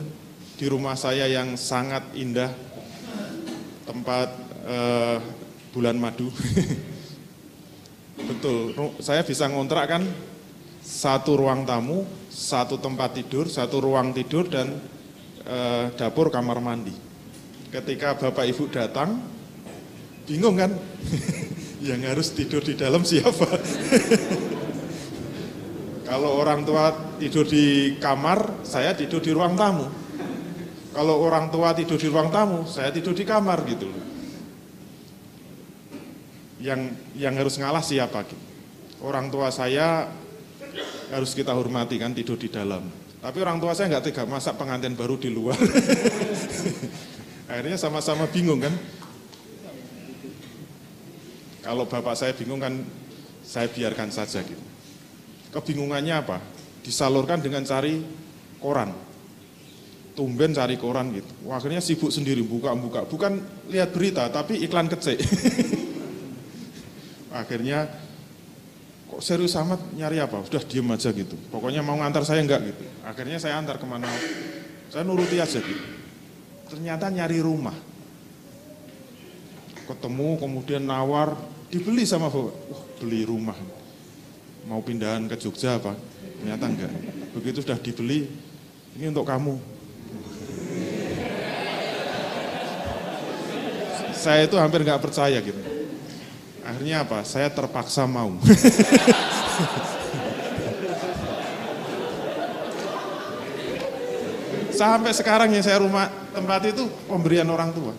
[0.58, 2.50] di rumah saya yang sangat indah.
[3.86, 4.28] Tempat
[4.66, 5.16] eh,
[5.70, 6.28] bulan madu.
[8.22, 10.02] Betul, saya bisa ngontrak kan
[10.82, 14.78] satu ruang tamu, satu tempat tidur, satu ruang tidur dan
[15.42, 16.94] eh, dapur kamar mandi.
[17.72, 19.18] Ketika bapak ibu datang,
[20.26, 20.70] bingung kan?
[21.88, 23.46] Yang harus tidur di dalam siapa?
[26.06, 29.90] Kalau orang tua tidur di kamar, saya tidur di ruang tamu.
[30.92, 34.11] Kalau orang tua tidur di ruang tamu, saya tidur di kamar gitu
[36.62, 38.22] Yang yang harus ngalah siapa?
[39.02, 40.06] Orang tua saya
[41.10, 42.86] harus kita hormati kan tidur di dalam.
[43.22, 45.58] Tapi orang tua saya nggak tega masak pengantin baru di luar.
[47.50, 48.74] Akhirnya sama-sama bingung kan.
[51.62, 52.82] Kalau bapak saya bingung kan
[53.46, 54.58] saya biarkan saja gitu.
[55.54, 56.42] Kebingungannya apa?
[56.82, 58.02] Disalurkan dengan cari
[58.58, 58.90] koran.
[60.18, 61.30] Tumben cari koran gitu.
[61.46, 63.06] Akhirnya sibuk sendiri buka-buka.
[63.06, 63.38] Bukan
[63.70, 65.22] lihat berita tapi iklan kecil.
[67.32, 67.88] akhirnya
[69.12, 70.40] kok serius amat nyari apa?
[70.46, 71.36] Sudah diem aja gitu.
[71.52, 72.84] Pokoknya mau ngantar saya enggak gitu.
[73.04, 74.08] Akhirnya saya antar ke mana?
[74.92, 75.84] Saya nuruti aja gitu.
[76.72, 77.76] Ternyata nyari rumah.
[79.84, 81.36] Ketemu kemudian nawar,
[81.68, 82.54] dibeli sama bapak.
[82.72, 83.58] Wah beli rumah.
[84.70, 85.98] Mau pindahan ke Jogja apa?
[86.38, 86.92] Ternyata enggak.
[87.34, 88.30] Begitu sudah dibeli,
[88.94, 89.58] ini untuk kamu.
[94.14, 95.71] Saya itu hampir nggak percaya gitu.
[96.62, 97.26] Akhirnya apa?
[97.26, 98.38] Saya terpaksa mau.
[104.72, 107.92] Sampai sekarang yang saya rumah tempat itu pemberian orang tua.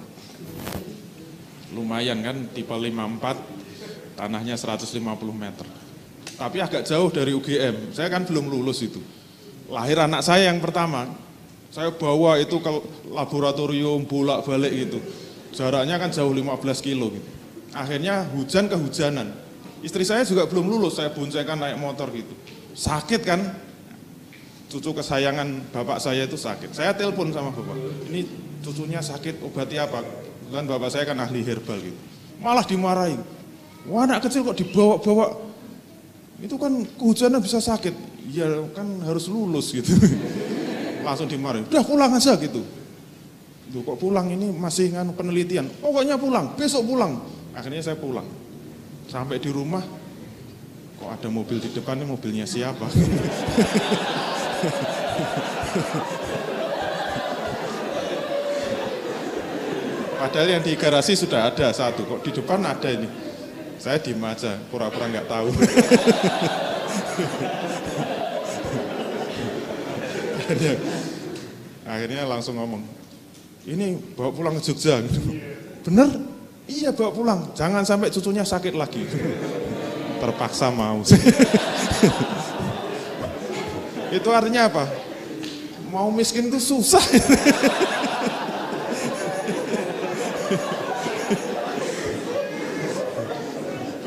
[1.76, 5.00] Lumayan kan tipe 54, tanahnya 150
[5.32, 5.68] meter.
[6.34, 7.94] Tapi agak jauh dari UGM.
[7.94, 9.00] Saya kan belum lulus itu.
[9.70, 11.08] Lahir anak saya yang pertama,
[11.70, 12.72] saya bawa itu ke
[13.10, 15.00] laboratorium bolak-balik gitu.
[15.54, 17.43] Jaraknya kan jauh 15 kilo gitu.
[17.74, 19.34] Akhirnya hujan kehujanan.
[19.84, 22.32] Istri saya juga belum lulus, saya boncengkan naik motor gitu.
[22.78, 23.42] Sakit kan?
[24.72, 26.72] Cucu kesayangan bapak saya itu sakit.
[26.72, 28.26] Saya telepon sama bapak, ini
[28.64, 30.02] cucunya sakit, obati apa?
[30.50, 32.00] Dan bapak saya kan ahli herbal gitu.
[32.40, 33.22] Malah dimarahin.
[33.90, 35.52] Wah anak kecil kok dibawa-bawa.
[36.40, 37.94] Itu kan kehujanan bisa sakit.
[38.32, 39.92] Ya kan harus lulus gitu.
[41.06, 41.68] Langsung dimarahin.
[41.68, 42.64] Udah pulang aja gitu.
[43.74, 45.68] Duh, kok pulang ini masih nganu penelitian.
[45.82, 47.20] Pokoknya pulang, besok pulang.
[47.54, 48.26] Akhirnya saya pulang.
[49.06, 49.84] Sampai di rumah,
[50.98, 52.88] kok ada mobil di depan, ini mobilnya siapa?
[60.24, 63.06] Padahal yang di garasi sudah ada satu, kok di depan ada ini.
[63.78, 65.52] Saya diem aja, pura-pura nggak tahu.
[71.84, 72.88] Akhirnya langsung ngomong,
[73.68, 75.04] ini bawa pulang ke Jogja.
[75.84, 76.33] Bener?
[76.64, 79.04] Iya bawa pulang, jangan sampai cucunya sakit lagi.
[80.24, 81.04] Terpaksa mau.
[84.16, 84.88] itu artinya apa?
[85.92, 87.04] Mau miskin itu susah.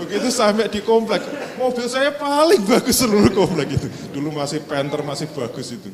[0.00, 1.20] Begitu sampai di komplek,
[1.60, 3.84] mobil saya paling bagus seluruh komplek itu.
[4.16, 5.92] Dulu masih Panther masih bagus itu.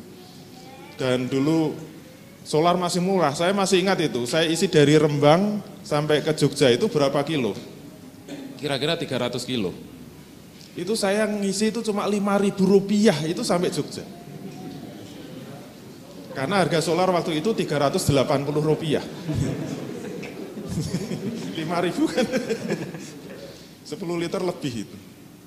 [0.95, 1.75] Dan dulu
[2.43, 3.33] solar masih murah.
[3.33, 4.27] Saya masih ingat itu.
[4.27, 7.55] Saya isi dari Rembang sampai ke Jogja itu berapa kilo?
[8.59, 9.73] Kira-kira 300 kilo.
[10.73, 14.03] Itu saya ngisi itu cuma 5 ribu rupiah itu sampai Jogja.
[16.33, 18.09] Karena harga solar waktu itu 380
[18.57, 19.03] rupiah.
[21.53, 22.25] 5 ribu kan
[23.93, 24.97] 10 liter lebih itu.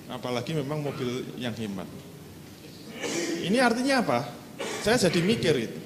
[0.07, 1.91] Apalagi memang mobil yang hemat.
[3.43, 4.31] Ini artinya apa?
[4.87, 5.86] Saya jadi mikir itu.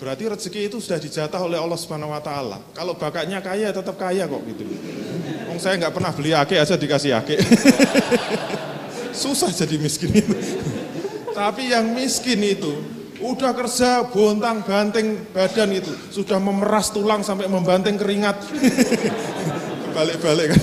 [0.00, 2.56] Berarti rezeki itu sudah dijatah oleh Allah Subhanahu wa taala.
[2.72, 4.64] Kalau bakatnya kaya tetap kaya kok gitu.
[5.52, 7.36] Wong saya nggak pernah beli ake aja dikasih ake.
[9.20, 10.32] Susah jadi miskin itu.
[11.36, 12.80] Tapi yang miskin itu
[13.20, 18.40] udah kerja bontang banting badan itu, sudah memeras tulang sampai membanting keringat.
[19.96, 20.62] Balik-balik kan.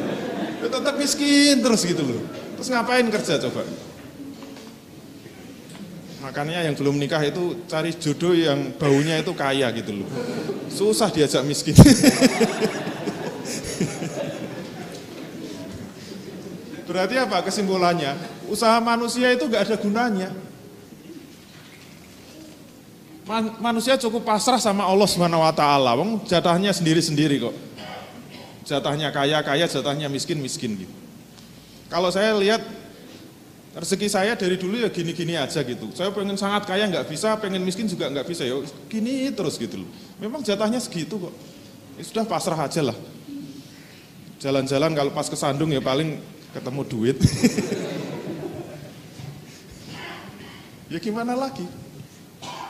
[0.72, 2.24] tetap miskin terus gitu loh.
[2.56, 3.68] Terus ngapain kerja coba?
[6.22, 10.08] Makanya yang belum nikah itu cari jodoh yang baunya itu kaya gitu loh.
[10.70, 11.74] Susah diajak miskin.
[16.86, 18.14] Berarti apa kesimpulannya?
[18.46, 20.30] Usaha manusia itu gak ada gunanya.
[23.26, 25.92] Man, manusia cukup pasrah sama Allah Subhanahu wa.
[25.98, 27.54] Wong jatahnya sendiri-sendiri kok.
[28.62, 30.94] Jatahnya kaya kaya, jatahnya miskin miskin gitu.
[31.90, 32.62] Kalau saya lihat
[33.72, 35.88] rezeki saya dari dulu ya gini-gini aja gitu.
[35.96, 38.60] Saya pengen sangat kaya nggak bisa, pengen miskin juga nggak bisa ya
[38.92, 39.88] gini terus gitu loh.
[40.20, 41.32] Memang jatahnya segitu kok.
[41.96, 42.96] Ya sudah pasrah aja lah.
[44.42, 46.20] Jalan-jalan kalau pas ke Sandung ya paling
[46.52, 47.16] ketemu duit.
[50.92, 51.64] ya gimana lagi?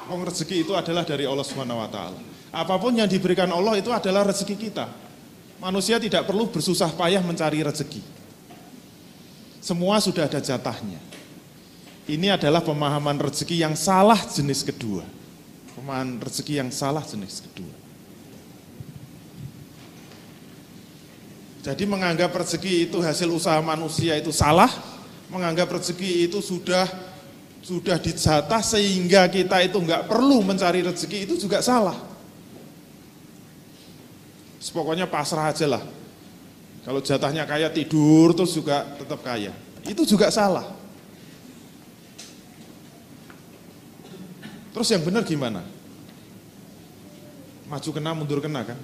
[0.07, 2.19] Wong rezeki itu adalah dari Allah Subhanahu wa taala.
[2.53, 4.87] Apa pun yang diberikan Allah itu adalah rezeki kita.
[5.59, 8.22] Manusia tidak perlu bersusah payah mencari rezeki.
[9.63, 10.99] Semua sudah ada jatahnya.
[12.11, 15.07] Ini adalah pemahaman rezeki yang salah jenis kedua.
[15.79, 17.71] Pemahaman rezeki yang salah jenis kedua.
[21.63, 24.67] Jadi menganggap rezeki itu hasil usaha manusia itu salah,
[25.31, 26.91] menganggap rezeki itu sudah
[27.63, 31.95] sudah dijatah sehingga kita itu nggak perlu mencari rezeki itu juga salah.
[34.75, 36.02] Pokoknya pasrah aja lah.
[36.83, 39.55] Kalau jatahnya kaya tidur terus juga tetap kaya.
[39.87, 40.67] Itu juga salah.
[44.73, 45.63] Terus yang benar gimana?
[47.69, 48.79] Maju kena, mundur kena kan?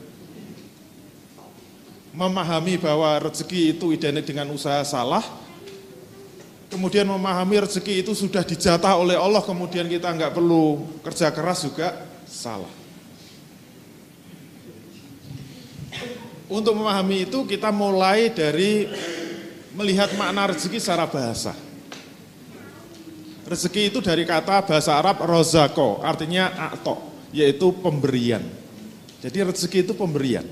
[2.14, 5.24] Memahami bahwa rezeki itu identik dengan usaha salah,
[6.68, 11.94] kemudian memahami rezeki itu sudah dijatah oleh Allah, kemudian kita nggak perlu kerja keras juga
[12.28, 12.70] salah.
[16.48, 18.88] Untuk memahami itu kita mulai dari
[19.76, 21.52] melihat makna rezeki secara bahasa.
[23.44, 27.00] Rezeki itu dari kata bahasa Arab rozako, artinya akto,
[27.32, 28.44] yaitu pemberian.
[29.20, 30.44] Jadi rezeki itu pemberian.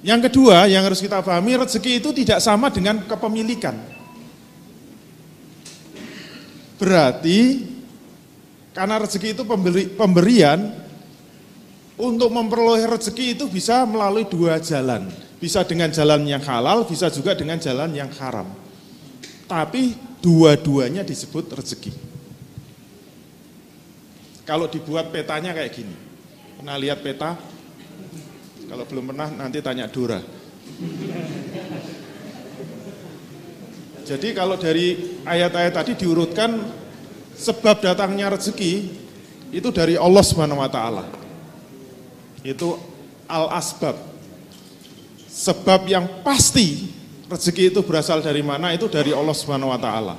[0.00, 3.74] Yang kedua yang harus kita pahami, rezeki itu tidak sama dengan kepemilikan.
[6.78, 7.66] Berarti
[8.70, 10.70] karena rezeki itu pemberi, pemberian,
[11.98, 15.10] untuk memperoleh rezeki itu bisa melalui dua jalan.
[15.38, 18.46] Bisa dengan jalan yang halal, bisa juga dengan jalan yang haram.
[19.50, 21.94] Tapi dua-duanya disebut rezeki.
[24.46, 25.94] Kalau dibuat petanya kayak gini.
[26.58, 27.38] Pernah lihat peta?
[28.66, 30.18] Kalau belum pernah nanti tanya Dora.
[34.08, 36.64] Jadi kalau dari ayat-ayat tadi diurutkan
[37.36, 38.72] sebab datangnya rezeki
[39.52, 41.17] itu dari Allah Subhanahu wa.
[42.42, 42.78] Itu
[43.28, 43.96] al-asbab.
[45.28, 46.90] Sebab yang pasti
[47.30, 48.74] rezeki itu berasal dari mana?
[48.74, 50.16] Itu dari Allah Subhanahu wa taala.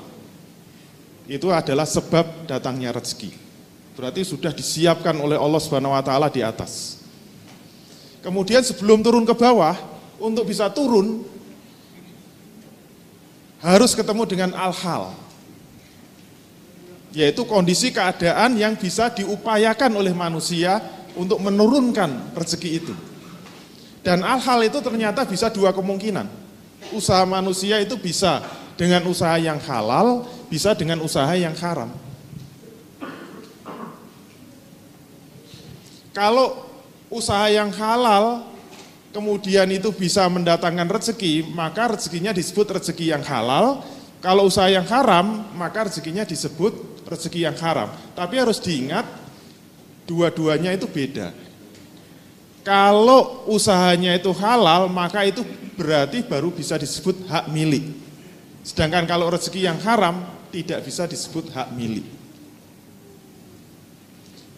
[1.30, 3.36] Itu adalah sebab datangnya rezeki.
[4.00, 7.04] Berarti sudah disiapkan oleh Allah Subhanahu wa taala di atas.
[8.24, 9.76] Kemudian sebelum turun ke bawah,
[10.20, 11.24] untuk bisa turun
[13.60, 15.16] harus ketemu dengan al-hal.
[17.10, 20.78] Yaitu kondisi keadaan yang bisa diupayakan oleh manusia
[21.18, 22.94] untuk menurunkan rezeki itu.
[24.04, 26.50] Dan al-hal itu ternyata bisa dua kemungkinan
[26.96, 28.42] usaha manusia itu bisa
[28.80, 31.92] dengan usaha yang halal, bisa dengan usaha yang haram.
[36.16, 36.66] Kalau
[37.12, 38.48] usaha yang halal
[39.12, 43.84] kemudian itu bisa mendatangkan rezeki, maka rezekinya disebut rezeki yang halal.
[44.20, 47.88] Kalau usaha yang haram, maka rezekinya disebut rezeki yang haram.
[48.20, 49.08] Tapi harus diingat,
[50.10, 51.30] dua-duanya itu beda.
[52.66, 55.46] Kalau usahanya itu halal, maka itu
[55.78, 57.86] berarti baru bisa disebut hak milik.
[58.66, 62.04] Sedangkan kalau rezeki yang haram tidak bisa disebut hak milik.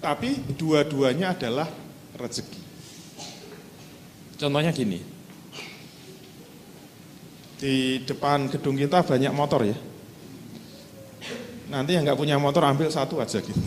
[0.01, 1.69] Tapi dua-duanya adalah
[2.17, 2.61] rezeki.
[4.41, 4.97] Contohnya gini.
[7.61, 9.77] Di depan gedung kita banyak motor ya.
[11.69, 13.61] Nanti yang nggak punya motor ambil satu aja gitu.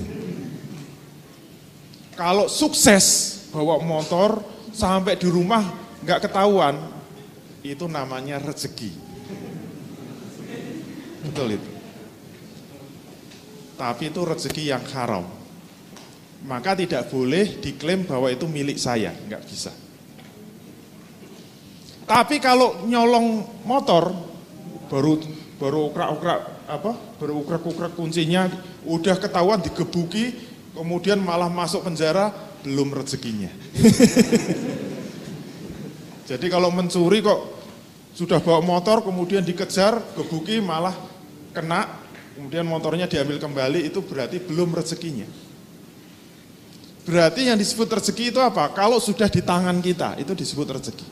[2.14, 4.38] Kalau sukses bawa motor
[4.70, 5.62] sampai di rumah
[6.02, 6.78] nggak ketahuan,
[7.66, 8.90] itu namanya rezeki.
[11.26, 11.70] Betul itu.
[13.74, 15.26] Tapi itu rezeki yang haram.
[16.44, 19.72] Maka tidak boleh diklaim bahwa itu milik saya, nggak bisa.
[22.04, 24.12] Tapi kalau nyolong motor
[24.92, 25.16] baru
[25.56, 26.92] baru ukrak-ukrak apa?
[27.16, 28.52] Baru ukrak-ukrak kuncinya
[28.84, 30.36] udah ketahuan digebuki,
[30.74, 32.34] kemudian malah masuk penjara,
[32.66, 33.48] belum rezekinya.
[36.28, 37.40] Jadi kalau mencuri kok
[38.16, 40.96] sudah bawa motor kemudian dikejar, gebuki malah
[41.54, 41.86] kena,
[42.34, 45.28] kemudian motornya diambil kembali itu berarti belum rezekinya.
[47.04, 48.72] Berarti yang disebut rezeki itu apa?
[48.72, 51.08] Kalau sudah di tangan kita, itu disebut rezeki.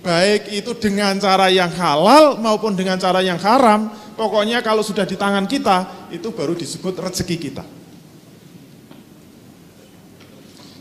[0.00, 3.88] Baik itu dengan cara yang halal maupun dengan cara yang haram,
[4.20, 7.64] pokoknya kalau sudah di tangan kita, itu baru disebut rezeki kita.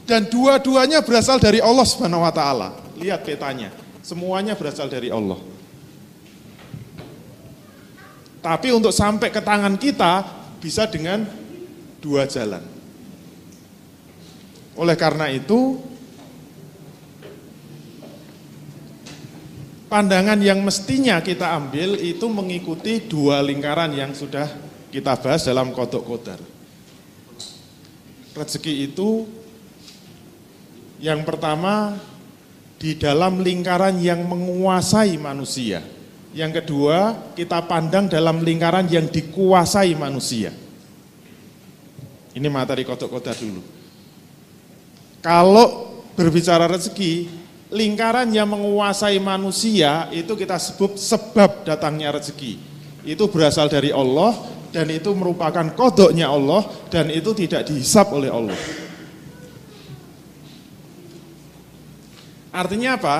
[0.03, 2.75] Dan dua-duanya berasal dari Allah Subhanahu wa taala.
[2.99, 3.71] Lihat petanya,
[4.03, 5.39] semuanya berasal dari Allah.
[8.43, 10.27] Tapi untuk sampai ke tangan kita
[10.59, 11.23] bisa dengan
[12.03, 12.63] dua jalan.
[14.75, 15.79] Oleh karena itu,
[19.89, 24.45] pandangan yang mestinya kita ambil itu mengikuti dua lingkaran yang sudah
[24.93, 26.39] kita bahas dalam kodok kodar.
[28.37, 29.25] Rezeki itu
[30.99, 31.95] yang pertama,
[32.79, 35.79] di dalam lingkaran yang menguasai manusia.
[36.35, 40.51] Yang kedua, kita pandang dalam lingkaran yang dikuasai manusia.
[42.35, 43.63] Ini materi kotak-kotak dulu.
[45.19, 47.38] Kalau berbicara rezeki,
[47.69, 52.57] lingkaran yang menguasai manusia itu kita sebut sebab datangnya rezeki.
[53.05, 54.33] Itu berasal dari Allah
[54.73, 58.57] dan itu merupakan kodoknya Allah dan itu tidak dihisap oleh Allah.
[62.49, 63.17] Artinya apa?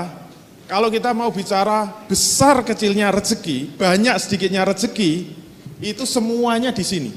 [0.70, 5.34] Kalau kita mau bicara besar kecilnya rezeki, banyak sedikitnya rezeki,
[5.82, 7.12] itu semuanya di sini.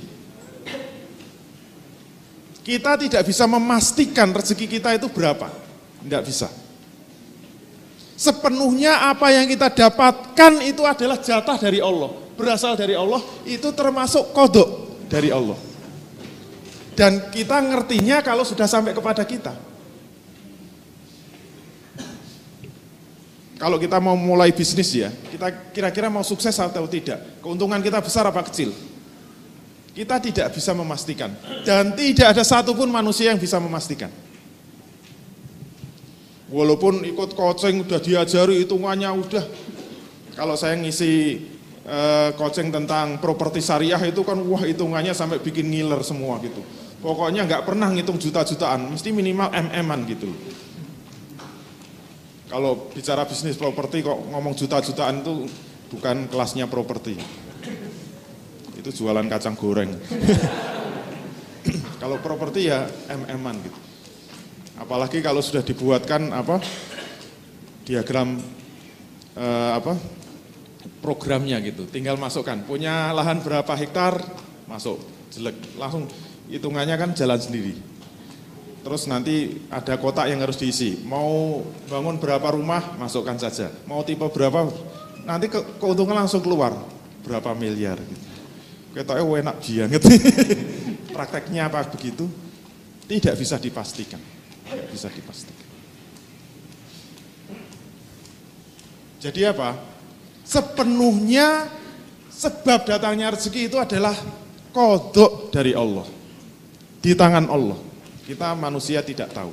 [2.62, 5.50] Kita tidak bisa memastikan rezeki kita itu berapa.
[6.00, 6.61] Tidak bisa.
[8.22, 12.06] Sepenuhnya apa yang kita dapatkan itu adalah jatah dari Allah.
[12.38, 15.58] Berasal dari Allah, itu termasuk kodok dari Allah.
[16.94, 19.58] Dan kita ngertinya kalau sudah sampai kepada kita.
[23.58, 27.42] Kalau kita mau mulai bisnis ya, kita kira-kira mau sukses atau tidak.
[27.42, 28.70] Keuntungan kita besar apa kecil?
[29.98, 31.34] Kita tidak bisa memastikan.
[31.66, 34.14] Dan tidak ada satupun manusia yang bisa memastikan.
[36.52, 39.44] Walaupun ikut coaching udah diajari hitungannya udah.
[40.36, 41.40] Kalau saya ngisi
[41.88, 46.60] uh, coaching tentang properti syariah itu kan wah hitungannya sampai bikin ngiler semua gitu.
[47.00, 50.28] Pokoknya nggak pernah ngitung juta-jutaan, mesti minimal mm-an gitu.
[52.52, 55.48] Kalau bicara bisnis properti kok ngomong juta-jutaan itu
[55.88, 57.16] bukan kelasnya properti
[58.82, 59.94] itu jualan kacang goreng.
[62.02, 63.91] kalau properti ya mm-an gitu.
[64.82, 66.58] Apalagi kalau sudah dibuatkan apa
[67.86, 68.34] diagram
[69.38, 69.94] eh, apa
[70.98, 71.86] programnya gitu.
[71.86, 72.58] Tinggal masukkan.
[72.66, 74.18] Punya lahan berapa hektar
[74.66, 74.98] masuk
[75.30, 76.10] jelek langsung
[76.50, 77.78] hitungannya kan jalan sendiri.
[78.82, 80.98] Terus nanti ada kotak yang harus diisi.
[81.06, 83.70] Mau bangun berapa rumah, masukkan saja.
[83.86, 84.66] Mau tipe berapa,
[85.22, 86.74] nanti ke, keuntungan langsung keluar.
[87.22, 88.26] Berapa miliar gitu.
[88.98, 90.02] Ketoknya enak banget.
[91.14, 92.26] Prakteknya apa begitu?
[93.06, 94.31] Tidak bisa dipastikan.
[94.72, 95.68] Tidak bisa dipastikan.
[99.22, 99.78] Jadi apa?
[100.42, 101.70] Sepenuhnya
[102.32, 104.16] sebab datangnya rezeki itu adalah
[104.74, 106.08] kodok dari Allah.
[106.98, 107.78] Di tangan Allah.
[108.26, 109.52] Kita manusia tidak tahu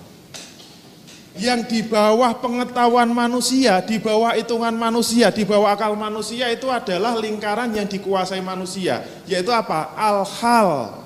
[1.39, 7.15] yang di bawah pengetahuan manusia, di bawah hitungan manusia, di bawah akal manusia itu adalah
[7.15, 9.95] lingkaran yang dikuasai manusia, yaitu apa?
[9.95, 10.99] Al-hal.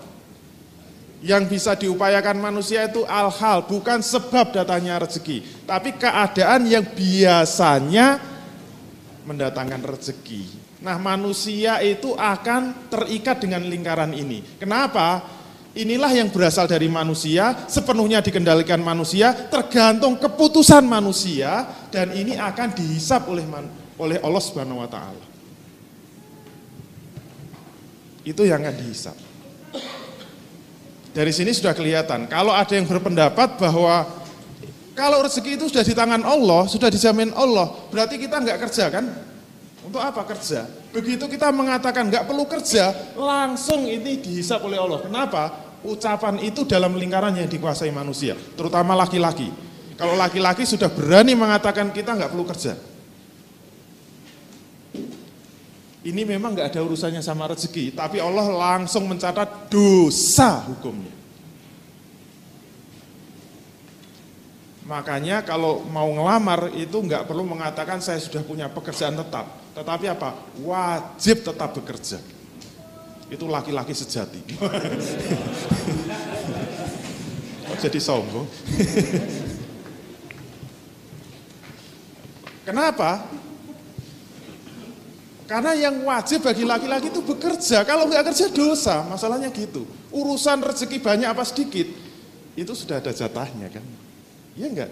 [1.23, 8.19] Yang bisa diupayakan manusia itu al-hal, bukan sebab datangnya rezeki, tapi keadaan yang biasanya
[9.23, 10.59] mendatangkan rezeki.
[10.83, 14.43] Nah, manusia itu akan terikat dengan lingkaran ini.
[14.59, 15.23] Kenapa?
[15.73, 23.25] Inilah yang berasal dari manusia, sepenuhnya dikendalikan manusia, tergantung keputusan manusia dan ini akan dihisap
[23.31, 23.47] oleh
[23.95, 25.25] oleh Allah Subhanahu wa taala.
[28.27, 29.17] Itu yang akan dihisap.
[31.13, 34.09] Dari sini sudah kelihatan, kalau ada yang berpendapat bahwa
[34.97, 39.05] kalau rezeki itu sudah di tangan Allah, sudah dijamin Allah, berarti kita nggak kerja kan?
[39.85, 40.65] Untuk apa kerja?
[40.89, 44.99] Begitu kita mengatakan nggak perlu kerja, langsung ini dihisap oleh Allah.
[45.05, 45.63] Kenapa?
[45.83, 49.51] ucapan itu dalam lingkaran yang dikuasai manusia, terutama laki-laki.
[49.99, 52.73] Kalau laki-laki sudah berani mengatakan kita nggak perlu kerja.
[56.03, 61.15] Ini memang nggak ada urusannya sama rezeki, tapi Allah langsung mencatat dosa hukumnya.
[64.83, 69.47] Makanya kalau mau ngelamar itu nggak perlu mengatakan saya sudah punya pekerjaan tetap,
[69.79, 70.35] tetapi apa?
[70.59, 72.19] Wajib tetap bekerja
[73.33, 74.37] itu laki-laki sejati.
[77.65, 78.43] Kok jadi sombong?
[82.69, 83.25] Kenapa?
[85.43, 87.83] Karena yang wajib bagi laki-laki itu bekerja.
[87.83, 89.83] Kalau nggak kerja dosa, masalahnya gitu.
[90.09, 91.87] Urusan rezeki banyak apa sedikit,
[92.55, 93.83] itu sudah ada jatahnya kan.
[94.55, 94.91] Iya enggak?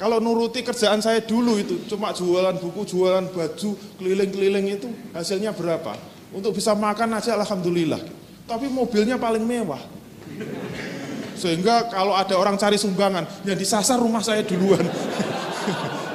[0.00, 5.92] Kalau nuruti kerjaan saya dulu itu, cuma jualan buku, jualan baju, keliling-keliling itu, hasilnya berapa?
[6.32, 8.00] Untuk bisa makan aja alhamdulillah.
[8.48, 9.82] Tapi mobilnya paling mewah.
[11.36, 14.88] Sehingga kalau ada orang cari sumbangan, yang disasar rumah saya duluan.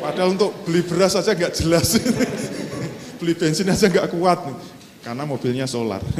[0.00, 2.00] Padahal untuk beli beras aja nggak jelas.
[3.20, 4.40] beli bensin aja nggak kuat.
[5.04, 6.00] Karena mobilnya solar.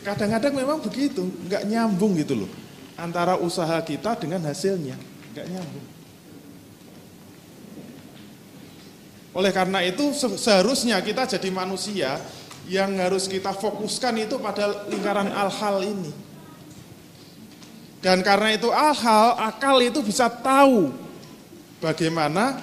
[0.00, 2.50] Kadang-kadang memang begitu, nggak nyambung gitu loh
[3.00, 4.94] antara usaha kita dengan hasilnya.
[5.32, 5.86] Enggak nyambung.
[9.30, 12.18] Oleh karena itu seharusnya kita jadi manusia
[12.70, 16.14] yang harus kita fokuskan itu pada lingkaran al-hal ini.
[17.98, 20.94] Dan karena itu al-hal, akal itu bisa tahu
[21.82, 22.62] bagaimana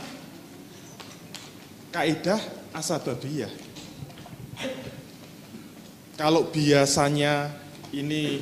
[1.91, 2.39] kaidah
[2.72, 3.51] asababiyah.
[6.18, 7.53] kalau biasanya
[7.93, 8.41] ini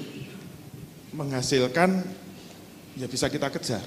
[1.12, 2.06] menghasilkan,
[2.96, 3.84] ya bisa kita kejar.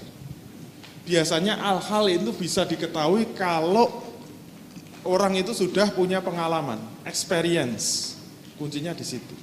[1.09, 4.08] Biasanya hal-hal itu bisa diketahui kalau
[5.07, 8.17] orang itu sudah punya pengalaman, experience.
[8.59, 9.35] Kuncinya di situ.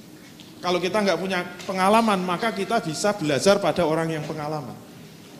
[0.60, 4.76] Kalau kita nggak punya pengalaman, maka kita bisa belajar pada orang yang pengalaman.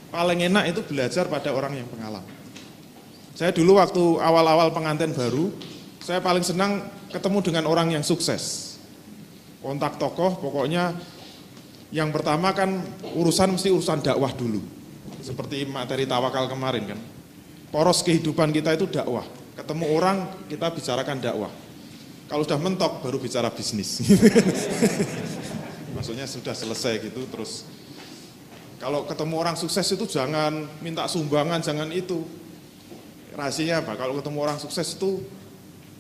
[0.08, 2.30] Paling enak itu belajar pada orang yang pengalaman.
[3.36, 5.52] Saya dulu waktu awal-awal pengantin baru,
[6.00, 8.76] saya paling senang ketemu dengan orang yang sukses.
[9.60, 10.96] Kontak tokoh, pokoknya
[11.92, 12.80] yang pertama kan
[13.12, 14.62] urusan mesti urusan dakwah dulu.
[15.20, 17.00] Seperti materi tawakal kemarin kan.
[17.68, 19.26] Poros kehidupan kita itu dakwah.
[19.56, 20.16] Ketemu orang
[20.52, 21.52] kita bicarakan dakwah.
[22.28, 24.04] Kalau sudah mentok baru bicara bisnis.
[25.96, 27.64] Maksudnya sudah selesai gitu terus
[28.76, 32.28] kalau ketemu orang sukses itu jangan minta sumbangan, jangan itu.
[33.32, 33.96] Rahasianya apa?
[33.96, 35.24] Kalau ketemu orang sukses itu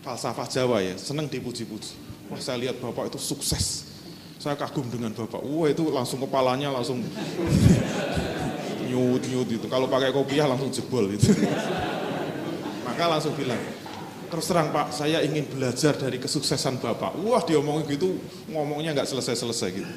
[0.04, 1.96] falsafah Jawa ya, senang dipuji-puji.
[2.28, 3.88] Wah saya lihat Bapak itu sukses.
[4.36, 5.40] Saya kagum dengan Bapak.
[5.40, 7.00] Wah itu langsung kepalanya langsung
[8.88, 9.66] nyut nyut itu.
[9.72, 11.32] Kalau pakai kopiah langsung jebol itu.
[12.86, 13.58] Maka langsung bilang,
[14.30, 17.18] terus terang Pak, saya ingin belajar dari kesuksesan Bapak.
[17.18, 18.16] Wah diomongin gitu,
[18.46, 19.92] ngomongnya nggak selesai-selesai gitu.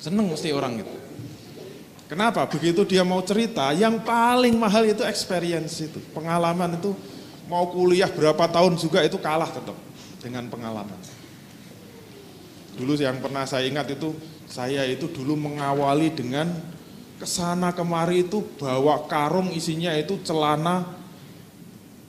[0.00, 0.94] Seneng mesti orang gitu.
[2.08, 2.44] Kenapa?
[2.48, 6.00] Begitu dia mau cerita, yang paling mahal itu experience itu.
[6.12, 6.92] Pengalaman itu,
[7.48, 9.76] mau kuliah berapa tahun juga itu kalah tetap
[10.20, 10.96] dengan pengalaman.
[12.76, 14.12] Dulu yang pernah saya ingat itu,
[14.48, 16.52] saya itu dulu mengawali dengan
[17.16, 21.01] ke sana kemari itu bawa karung isinya itu celana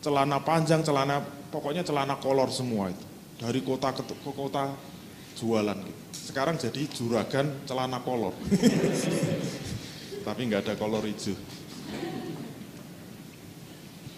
[0.03, 3.05] celana panjang, celana pokoknya celana kolor semua itu.
[3.39, 4.75] Dari kota ke, ke kota
[5.39, 6.01] jualan gitu.
[6.11, 8.35] Sekarang jadi juragan celana kolor.
[10.27, 11.35] Tapi nggak ada kolor hijau.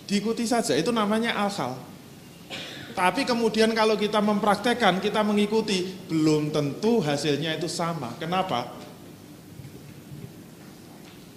[0.05, 1.81] Diikuti saja, itu namanya al-hal.
[2.93, 8.13] Tapi kemudian kalau kita mempraktekkan, kita mengikuti, belum tentu hasilnya itu sama.
[8.21, 8.69] Kenapa?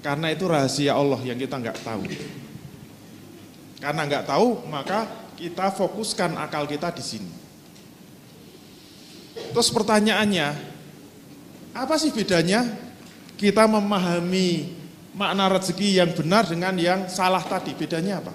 [0.05, 2.05] Karena itu rahasia Allah yang kita nggak tahu.
[3.79, 5.07] Karena nggak tahu, maka
[5.39, 7.33] kita fokuskan akal kita di sini.
[9.55, 10.49] Terus pertanyaannya,
[11.79, 12.67] apa sih bedanya
[13.39, 14.75] kita memahami
[15.15, 17.71] makna rezeki yang benar dengan yang salah tadi?
[17.71, 18.35] Bedanya apa?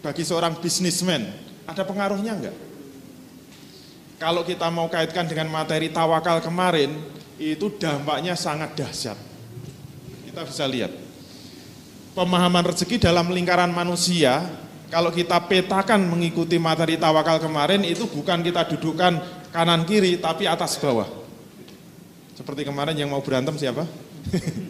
[0.00, 1.26] Bagi seorang bisnismen,
[1.66, 2.56] ada pengaruhnya enggak?
[4.20, 6.92] Kalau kita mau kaitkan dengan materi tawakal kemarin,
[7.40, 9.16] itu dampaknya sangat dahsyat.
[10.28, 11.09] Kita bisa lihat.
[12.20, 14.44] Pemahaman rezeki dalam lingkaran manusia,
[14.92, 20.76] kalau kita petakan mengikuti materi tawakal kemarin, itu bukan kita dudukkan kanan kiri, tapi atas
[20.76, 21.08] bawah.
[22.36, 23.88] Seperti kemarin yang mau berantem siapa?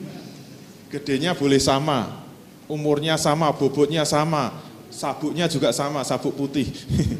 [0.94, 2.22] Gedenya boleh sama,
[2.70, 4.55] umurnya sama, bobotnya sama,
[4.86, 6.70] sabuknya juga sama, sabuk putih.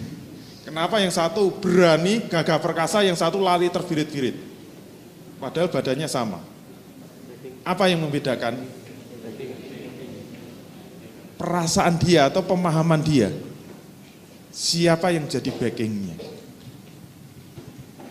[0.71, 4.39] Kenapa yang satu berani, gagah perkasa, yang satu lari terbirit-birit?
[5.43, 6.39] Padahal badannya sama.
[7.67, 8.79] Apa yang membedakan?
[11.41, 13.33] Perasaan dia atau pemahaman dia.
[14.53, 16.21] Siapa yang jadi backingnya?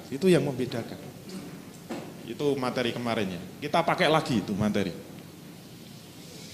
[0.10, 0.98] Itu yang membedakan.
[2.26, 3.38] Itu materi kemarinnya.
[3.62, 4.90] Kita pakai lagi itu materi.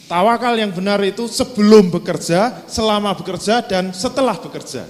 [0.05, 4.85] Tawakal yang benar itu sebelum bekerja, selama bekerja, dan setelah bekerja.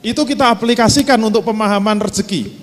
[0.00, 2.54] Itu kita aplikasikan untuk pemahaman rezeki.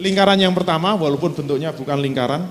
[0.00, 2.48] Lingkaran yang pertama, walaupun bentuknya bukan lingkaran,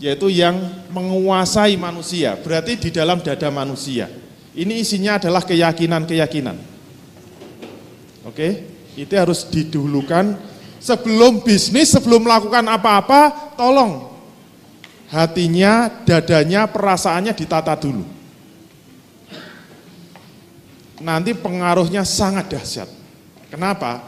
[0.00, 0.56] yaitu yang
[0.88, 4.08] menguasai manusia, berarti di dalam dada manusia.
[4.56, 6.56] Ini isinya adalah keyakinan-keyakinan.
[8.24, 8.64] Oke,
[8.96, 10.40] itu harus didulukan
[10.80, 14.08] sebelum bisnis, sebelum melakukan apa-apa, tolong
[15.12, 18.04] hatinya, dadanya, perasaannya ditata dulu.
[21.00, 22.88] Nanti pengaruhnya sangat dahsyat.
[23.52, 24.04] Kenapa?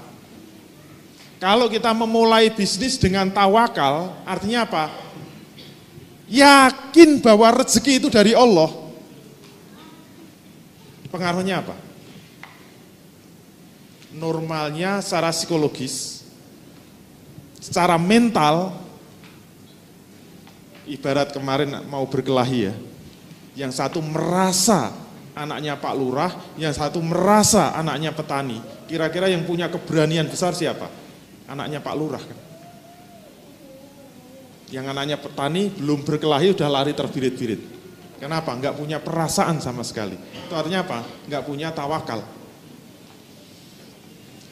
[1.43, 4.85] Kalau kita memulai bisnis dengan tawakal, artinya apa?
[6.33, 8.73] Yakin bahwa rezeki itu dari Allah.
[11.13, 11.77] Pengaruhnya apa?
[14.17, 16.25] Normalnya secara psikologis,
[17.61, 18.73] secara mental,
[20.89, 22.75] ibarat kemarin mau berkelahi ya,
[23.53, 24.93] yang satu merasa
[25.37, 28.61] anaknya Pak Lurah, yang satu merasa anaknya petani.
[28.89, 30.89] Kira-kira yang punya keberanian besar siapa?
[31.45, 32.52] Anaknya Pak Lurah kan.
[34.73, 37.61] Yang anaknya petani belum berkelahi udah lari terbirit-birit.
[38.17, 38.57] Kenapa?
[38.57, 40.17] Enggak punya perasaan sama sekali.
[40.17, 41.05] Itu artinya apa?
[41.29, 42.25] Enggak punya tawakal.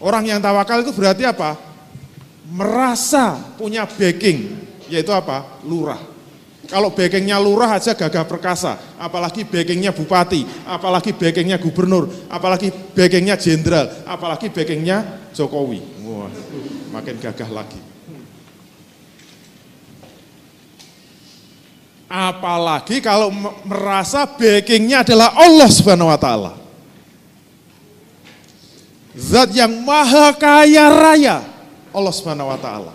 [0.00, 1.56] Orang yang tawakal itu berarti apa?
[2.52, 4.60] Merasa punya backing,
[4.92, 5.60] yaitu apa?
[5.64, 6.10] Lurah.
[6.70, 14.06] Kalau backingnya lurah aja gagah perkasa, apalagi backingnya bupati, apalagi backingnya gubernur, apalagi backingnya jenderal,
[14.06, 15.82] apalagi backingnya Jokowi.
[16.06, 16.30] Wah,
[16.94, 17.89] makin gagah lagi.
[22.10, 23.30] Apalagi kalau
[23.62, 26.52] merasa backingnya adalah Allah Subhanahu wa taala.
[29.14, 31.38] Zat yang maha kaya raya
[31.94, 32.94] Allah Subhanahu wa taala.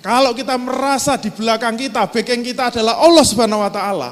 [0.00, 4.10] Kalau kita merasa di belakang kita, backing kita adalah Allah Subhanahu wa taala.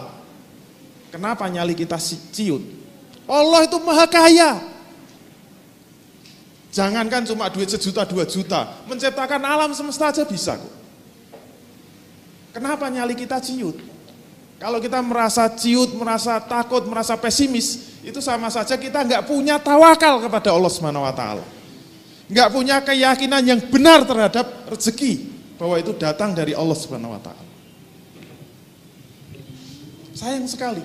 [1.09, 1.97] Kenapa nyali kita
[2.37, 2.61] ciut?
[3.25, 4.61] Allah itu maha kaya.
[6.69, 10.86] Jangankan cuma duit sejuta dua juta, menciptakan alam semesta aja bisa kok.
[12.57, 13.77] Kenapa nyali kita ciut?
[14.57, 20.25] Kalau kita merasa ciut, merasa takut, merasa pesimis, itu sama saja kita nggak punya tawakal
[20.25, 21.45] kepada Allah Subhanahu wa taala.
[22.33, 25.29] Nggak punya keyakinan yang benar terhadap rezeki
[25.61, 27.45] bahwa itu datang dari Allah Subhanahu wa taala.
[30.17, 30.81] Sayang sekali.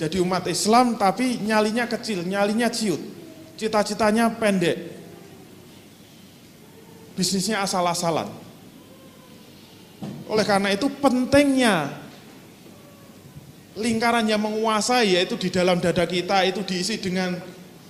[0.00, 3.04] Jadi umat Islam tapi nyalinya kecil, nyalinya ciut.
[3.60, 4.80] Cita-citanya pendek.
[7.20, 8.32] Bisnisnya asal-asalan.
[10.30, 11.90] Oleh karena itu pentingnya
[13.78, 17.38] lingkaran yang menguasai yaitu di dalam dada kita itu diisi dengan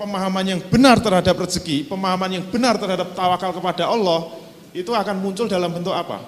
[0.01, 4.33] pemahaman yang benar terhadap rezeki, pemahaman yang benar terhadap tawakal kepada Allah,
[4.73, 6.25] itu akan muncul dalam bentuk apa?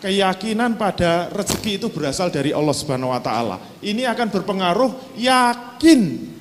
[0.00, 3.60] Keyakinan pada rezeki itu berasal dari Allah Subhanahu wa taala.
[3.84, 6.32] Ini akan berpengaruh yakin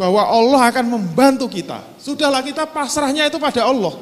[0.00, 1.78] bahwa Allah akan membantu kita.
[2.00, 3.94] Sudahlah kita pasrahnya itu pada Allah.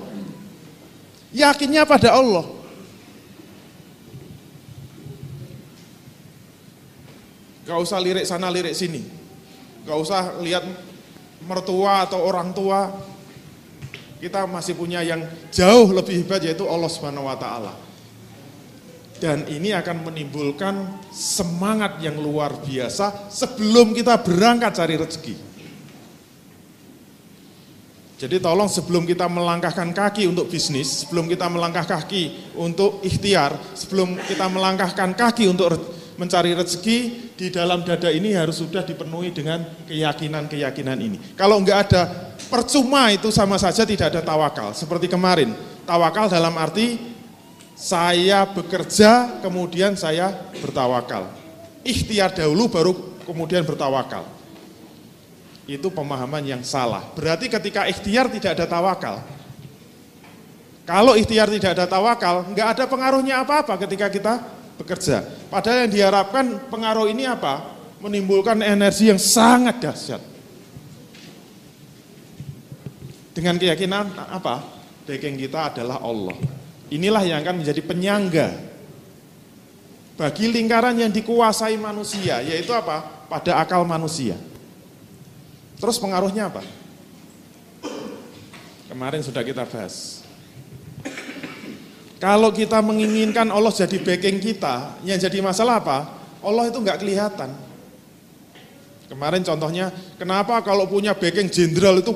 [1.34, 2.59] Yakinnya pada Allah.
[7.70, 8.98] Gak usah lirik sana lirik sini.
[9.86, 10.66] Gak usah lihat
[11.46, 12.90] mertua atau orang tua
[14.18, 15.22] kita masih punya yang
[15.54, 17.72] jauh lebih hebat yaitu Allah Subhanahu wa taala.
[19.22, 25.34] Dan ini akan menimbulkan semangat yang luar biasa sebelum kita berangkat cari rezeki.
[28.20, 34.18] Jadi tolong sebelum kita melangkahkan kaki untuk bisnis, sebelum kita melangkah kaki untuk ikhtiar, sebelum
[34.26, 40.98] kita melangkahkan kaki untuk mencari rezeki, di dalam dada ini harus sudah dipenuhi dengan keyakinan-keyakinan
[41.00, 41.16] ini.
[41.32, 42.02] Kalau enggak ada
[42.52, 44.76] percuma itu sama saja tidak ada tawakal.
[44.76, 45.56] Seperti kemarin,
[45.88, 47.00] tawakal dalam arti
[47.72, 50.28] saya bekerja kemudian saya
[50.60, 51.32] bertawakal.
[51.80, 52.92] Ikhtiar dahulu baru
[53.24, 54.28] kemudian bertawakal.
[55.64, 57.08] Itu pemahaman yang salah.
[57.16, 59.24] Berarti ketika ikhtiar tidak ada tawakal.
[60.84, 65.20] Kalau ikhtiar tidak ada tawakal, enggak ada pengaruhnya apa-apa ketika kita bekerja.
[65.52, 67.76] Padahal yang diharapkan pengaruh ini apa?
[68.00, 70.22] Menimbulkan energi yang sangat dahsyat.
[73.36, 74.64] Dengan keyakinan apa?
[75.04, 76.36] Backing kita adalah Allah.
[76.88, 78.48] Inilah yang akan menjadi penyangga
[80.20, 83.24] bagi lingkaran yang dikuasai manusia, yaitu apa?
[83.28, 84.36] Pada akal manusia.
[85.80, 86.60] Terus pengaruhnya apa?
[88.90, 90.19] Kemarin sudah kita bahas.
[92.20, 96.20] Kalau kita menginginkan Allah jadi backing kita, yang jadi masalah apa?
[96.44, 97.48] Allah itu nggak kelihatan.
[99.08, 99.88] Kemarin contohnya,
[100.20, 102.12] kenapa kalau punya backing jenderal itu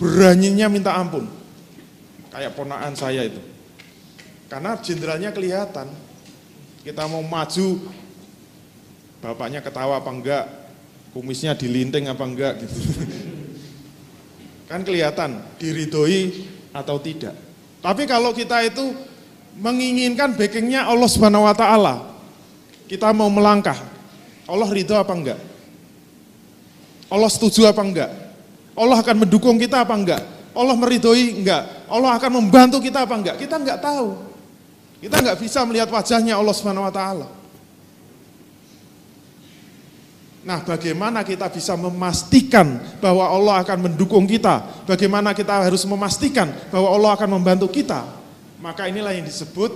[0.00, 1.28] beraninya minta ampun?
[2.32, 3.38] Kayak ponaan saya itu.
[4.48, 5.92] Karena jenderalnya kelihatan.
[6.80, 7.92] Kita mau maju,
[9.20, 10.44] bapaknya ketawa apa enggak,
[11.12, 12.76] kumisnya dilinting apa enggak gitu.
[14.72, 17.36] Kan kelihatan, diridoi atau tidak.
[17.84, 19.11] Tapi kalau kita itu
[19.56, 21.94] menginginkan backingnya Allah Subhanahu Wa Taala.
[22.88, 23.76] Kita mau melangkah,
[24.44, 25.40] Allah ridho apa enggak?
[27.12, 28.10] Allah setuju apa enggak?
[28.72, 30.22] Allah akan mendukung kita apa enggak?
[30.52, 31.88] Allah meridhoi enggak?
[31.88, 33.36] Allah akan membantu kita apa enggak?
[33.40, 34.16] Kita enggak tahu.
[35.00, 37.26] Kita enggak bisa melihat wajahnya Allah Subhanahu wa taala.
[40.42, 44.84] Nah, bagaimana kita bisa memastikan bahwa Allah akan mendukung kita?
[44.90, 48.21] Bagaimana kita harus memastikan bahwa Allah akan membantu kita?
[48.62, 49.74] Maka inilah yang disebut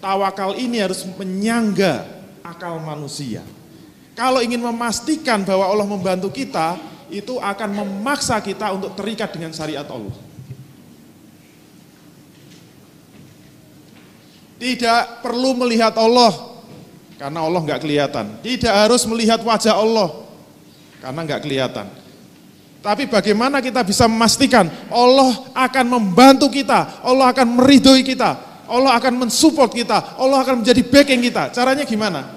[0.00, 2.08] tawakal ini harus menyangga
[2.40, 3.44] akal manusia.
[4.16, 6.80] Kalau ingin memastikan bahwa Allah membantu kita,
[7.12, 10.16] itu akan memaksa kita untuk terikat dengan syariat Allah.
[14.56, 16.32] Tidak perlu melihat Allah,
[17.20, 18.40] karena Allah nggak kelihatan.
[18.40, 20.24] Tidak harus melihat wajah Allah,
[21.04, 21.86] karena nggak kelihatan.
[22.86, 29.26] Tapi bagaimana kita bisa memastikan Allah akan membantu kita, Allah akan meridhoi kita, Allah akan
[29.26, 31.50] mensupport kita, Allah akan menjadi backing kita.
[31.50, 32.30] Caranya gimana?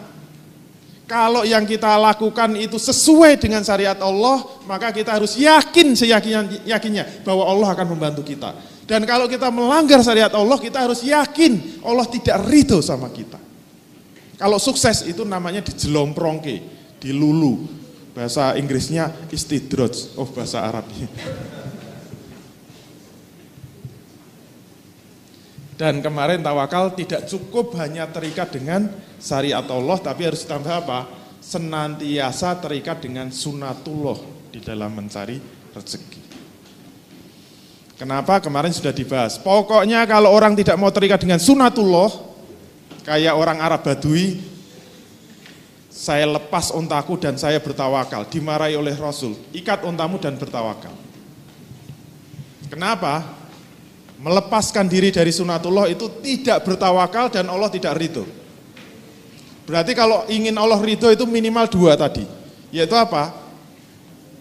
[1.06, 7.22] Kalau yang kita lakukan itu sesuai dengan syariat Allah, maka kita harus yakin seyakin yakinnya
[7.22, 8.58] bahwa Allah akan membantu kita.
[8.90, 13.38] Dan kalau kita melanggar syariat Allah, kita harus yakin Allah tidak ridho sama kita.
[14.42, 16.58] Kalau sukses itu namanya dijelomprongke,
[16.98, 17.79] dilulu.
[18.20, 21.08] Bahasa Inggrisnya istidroj, oh bahasa Arabnya.
[25.80, 28.92] Dan kemarin tawakal tidak cukup hanya terikat dengan
[29.24, 31.08] syariat Allah, tapi harus ditambah apa?
[31.40, 34.20] Senantiasa terikat dengan sunatullah
[34.52, 35.40] di dalam mencari
[35.72, 36.20] rezeki.
[37.96, 39.40] Kenapa kemarin sudah dibahas?
[39.40, 42.12] Pokoknya kalau orang tidak mau terikat dengan sunatullah,
[43.08, 44.59] kayak orang Arab Badui,
[46.00, 50.96] saya lepas untaku dan saya bertawakal, dimarahi oleh Rasul, ikat untamu dan bertawakal.
[52.72, 53.40] Kenapa?
[54.20, 58.28] melepaskan diri dari sunatullah itu tidak bertawakal dan Allah tidak ridho.
[59.64, 62.28] Berarti kalau ingin Allah ridho itu minimal dua tadi.
[62.70, 63.32] Yaitu apa?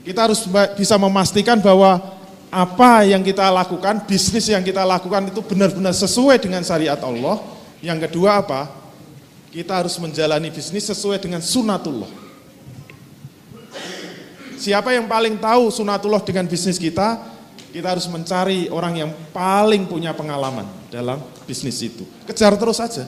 [0.03, 0.45] Kita harus
[0.75, 2.01] bisa memastikan bahwa
[2.49, 7.39] apa yang kita lakukan, bisnis yang kita lakukan itu benar-benar sesuai dengan syariat Allah.
[7.79, 8.67] Yang kedua apa?
[9.49, 12.11] Kita harus menjalani bisnis sesuai dengan sunatullah.
[14.59, 17.39] Siapa yang paling tahu sunatullah dengan bisnis kita?
[17.69, 22.05] kita harus mencari orang yang paling punya pengalaman dalam bisnis itu.
[22.25, 23.05] Kejar terus saja.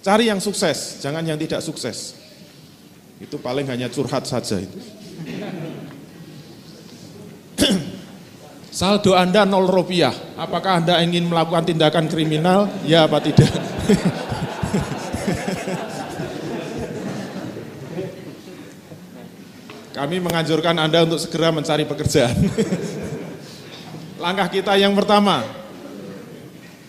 [0.00, 2.16] Cari yang sukses, jangan yang tidak sukses.
[3.20, 4.78] Itu paling hanya curhat saja itu.
[8.72, 10.14] Saldo Anda nol rupiah.
[10.40, 12.70] Apakah Anda ingin melakukan tindakan kriminal?
[12.86, 13.50] Ya apa tidak?
[20.00, 22.32] Kami menganjurkan Anda untuk segera mencari pekerjaan.
[24.24, 25.44] Langkah kita yang pertama,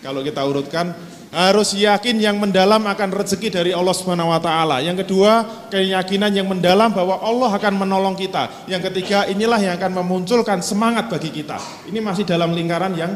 [0.00, 0.96] kalau kita urutkan,
[1.28, 4.80] harus yakin yang mendalam akan rezeki dari Allah Subhanahu wa taala.
[4.80, 8.64] Yang kedua, keyakinan yang mendalam bahwa Allah akan menolong kita.
[8.64, 11.60] Yang ketiga, inilah yang akan memunculkan semangat bagi kita.
[11.92, 13.12] Ini masih dalam lingkaran yang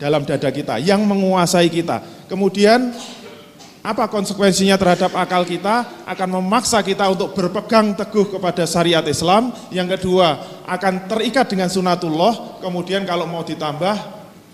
[0.00, 2.00] dalam dada kita, yang menguasai kita.
[2.32, 2.96] Kemudian
[3.78, 6.04] apa konsekuensinya terhadap akal kita?
[6.04, 9.54] Akan memaksa kita untuk berpegang teguh kepada syariat Islam.
[9.70, 12.58] Yang kedua, akan terikat dengan sunatullah.
[12.58, 13.96] Kemudian kalau mau ditambah,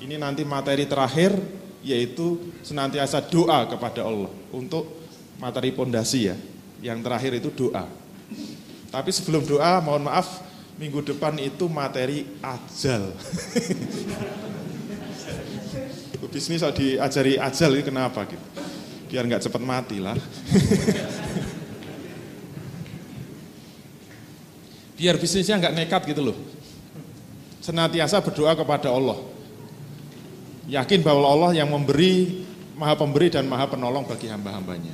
[0.04, 1.32] ini nanti materi terakhir,
[1.80, 4.30] yaitu senantiasa doa kepada Allah.
[4.52, 4.84] Untuk
[5.40, 6.36] materi pondasi ya.
[6.84, 7.88] Yang terakhir itu doa.
[8.92, 10.44] Tapi sebelum doa, mohon maaf,
[10.76, 13.08] minggu depan itu materi ajal.
[16.34, 18.42] Bisnis diajari ajal itu kenapa gitu?
[19.14, 20.18] Biar nggak cepat mati lah.
[24.98, 26.34] biar bisnisnya nggak nekat gitu loh.
[27.62, 29.22] Senantiasa berdoa kepada Allah.
[30.66, 32.42] Yakin bahwa Allah yang memberi,
[32.74, 34.90] maha pemberi dan maha penolong bagi hamba-hambanya.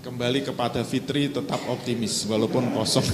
[0.00, 3.04] Kembali kepada fitri tetap optimis walaupun kosong.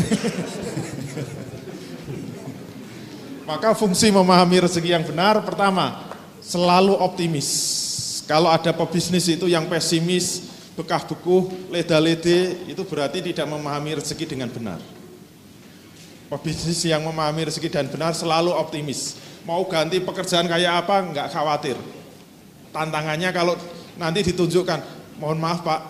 [3.50, 7.85] Maka fungsi memahami rezeki yang benar pertama, selalu optimis
[8.26, 14.50] kalau ada pebisnis itu yang pesimis, bekah beku, leda-lede, itu berarti tidak memahami rezeki dengan
[14.50, 14.82] benar.
[16.26, 19.14] Pebisnis yang memahami rezeki dan benar selalu optimis.
[19.46, 21.78] Mau ganti pekerjaan kayak apa, enggak khawatir.
[22.74, 23.54] Tantangannya kalau
[23.94, 24.82] nanti ditunjukkan,
[25.22, 25.80] mohon maaf Pak,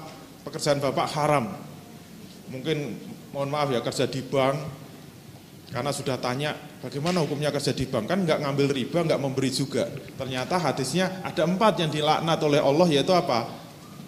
[0.45, 1.57] pekerjaan Bapak haram.
[2.53, 3.01] Mungkin
[3.33, 4.61] mohon maaf ya kerja di bank,
[5.67, 9.91] karena sudah tanya bagaimana hukumnya kerja di bank kan nggak ngambil riba, nggak memberi juga.
[10.15, 13.67] Ternyata hadisnya ada empat yang dilaknat oleh Allah yaitu apa?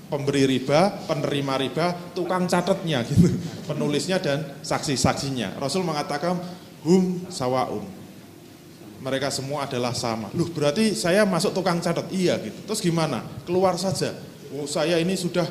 [0.08, 3.28] Pemberi riba, penerima riba, tukang catatnya gitu,
[3.68, 5.60] penulisnya dan saksi-saksinya.
[5.60, 6.38] Rasul mengatakan
[6.86, 7.84] hum sawaun.
[8.98, 10.26] Mereka semua adalah sama.
[10.34, 12.10] Loh berarti saya masuk tukang catat?
[12.10, 12.66] Iya gitu.
[12.66, 13.22] Terus gimana?
[13.46, 14.10] Keluar saja.
[14.56, 15.46] Oh saya ini sudah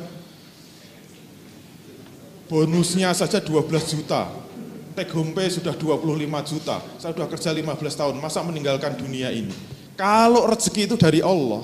[2.48, 4.47] bonusnya saja 12 juta
[5.06, 9.54] pay sudah 25 juta, saya sudah kerja 15 tahun, masa meninggalkan dunia ini?
[9.94, 11.62] Kalau rezeki itu dari Allah,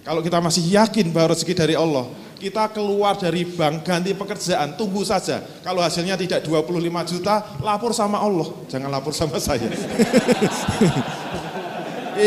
[0.00, 2.08] kalau kita masih yakin bahwa rezeki dari Allah,
[2.40, 5.44] kita keluar dari bank, ganti pekerjaan, tunggu saja.
[5.60, 9.68] Kalau hasilnya tidak 25 juta, lapor sama Allah, jangan lapor sama saya.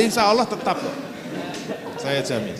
[0.06, 0.78] Insya Allah tetap
[1.98, 2.58] saya jamin.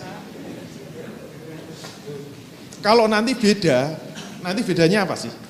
[2.82, 3.94] Kalau nanti beda,
[4.42, 5.45] nanti bedanya apa sih?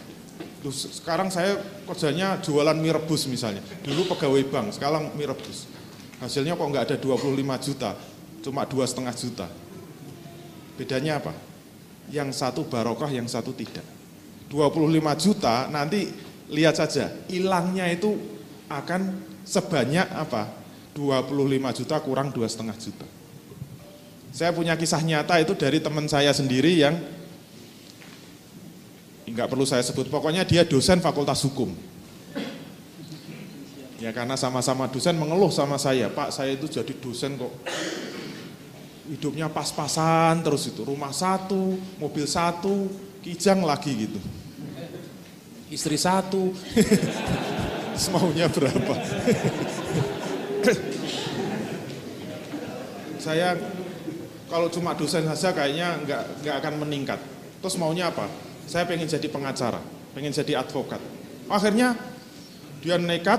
[0.66, 3.62] Duh, sekarang saya kerjanya jualan mie rebus misalnya.
[3.86, 5.70] Dulu pegawai bank, sekarang mie rebus.
[6.18, 7.94] Hasilnya kok nggak ada 25 juta,
[8.42, 9.46] cuma dua setengah juta.
[10.74, 11.30] Bedanya apa?
[12.10, 13.86] Yang satu barokah, yang satu tidak.
[14.50, 16.10] 25 juta nanti
[16.50, 18.18] lihat saja, hilangnya itu
[18.66, 20.50] akan sebanyak apa?
[20.98, 23.06] 25 juta kurang dua setengah juta.
[24.34, 26.98] Saya punya kisah nyata itu dari teman saya sendiri yang
[29.26, 31.74] nggak perlu saya sebut, pokoknya dia dosen fakultas hukum.
[33.96, 37.50] Ya karena sama-sama dosen mengeluh sama saya, Pak saya itu jadi dosen kok
[39.06, 42.90] hidupnya pas-pasan terus itu, rumah satu, mobil satu,
[43.22, 44.20] kijang lagi gitu.
[45.70, 46.54] Istri satu,
[48.02, 48.94] semaunya berapa.
[53.26, 53.58] saya
[54.46, 57.18] kalau cuma dosen saja kayaknya nggak nggak akan meningkat.
[57.58, 58.45] Terus maunya apa?
[58.66, 59.78] Saya pengen jadi pengacara,
[60.12, 60.98] pengen jadi advokat.
[61.46, 61.94] Akhirnya
[62.82, 63.38] dia nekat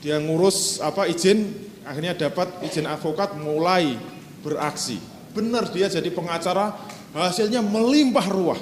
[0.00, 1.52] dia ngurus apa izin,
[1.84, 4.00] akhirnya dapat izin advokat mulai
[4.40, 4.96] beraksi.
[5.36, 6.72] Benar dia jadi pengacara,
[7.12, 8.60] hasilnya melimpah ruah.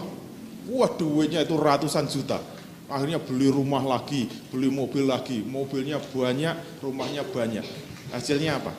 [0.69, 2.43] Wah duitnya itu ratusan juta.
[2.91, 7.65] Akhirnya beli rumah lagi, beli mobil lagi, mobilnya banyak, rumahnya banyak.
[8.11, 8.73] Hasilnya apa?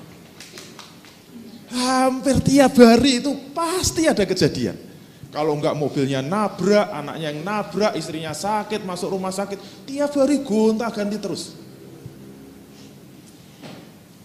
[1.70, 4.89] Hampir tiap hari itu pasti ada kejadian.
[5.30, 10.90] Kalau enggak mobilnya nabrak, anaknya yang nabrak, istrinya sakit, masuk rumah sakit, tiap hari gonta
[10.90, 11.54] ganti terus.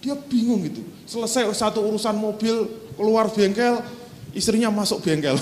[0.00, 0.80] Dia bingung gitu.
[1.04, 3.84] Selesai satu urusan mobil, keluar bengkel,
[4.32, 5.36] istrinya masuk bengkel.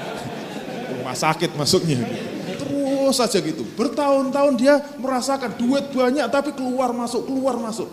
[1.00, 2.04] Rumah sakit masuknya.
[2.56, 3.64] Terus saja gitu.
[3.76, 7.88] Bertahun-tahun dia merasakan duit banyak tapi keluar masuk, keluar masuk.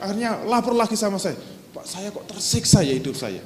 [0.00, 1.36] Akhirnya lapor lagi sama saya.
[1.72, 3.40] Pak saya kok tersiksa ya hidup saya.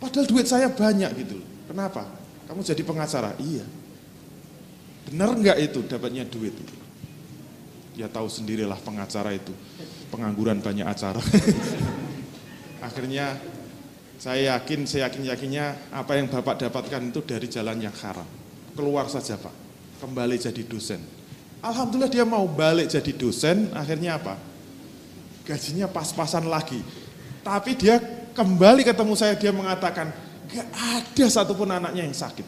[0.00, 1.40] Padahal duit saya banyak gitu.
[1.70, 2.02] Kenapa?
[2.50, 3.30] Kamu jadi pengacara?
[3.38, 3.62] Iya.
[5.06, 6.50] Benar enggak itu dapatnya duit?
[7.94, 9.54] Ya tahu sendirilah pengacara itu
[10.10, 11.22] pengangguran banyak acara.
[12.86, 13.38] Akhirnya
[14.18, 18.26] saya yakin, saya yakin-yakinnya apa yang Bapak dapatkan itu dari jalan yang haram.
[18.74, 19.54] Keluar saja Pak,
[20.02, 20.98] kembali jadi dosen.
[21.62, 24.34] Alhamdulillah dia mau balik jadi dosen, akhirnya apa?
[25.46, 26.82] Gajinya pas-pasan lagi.
[27.46, 28.00] Tapi dia
[28.34, 30.12] kembali ketemu saya, dia mengatakan,
[30.50, 32.46] gak ada satupun anaknya yang sakit.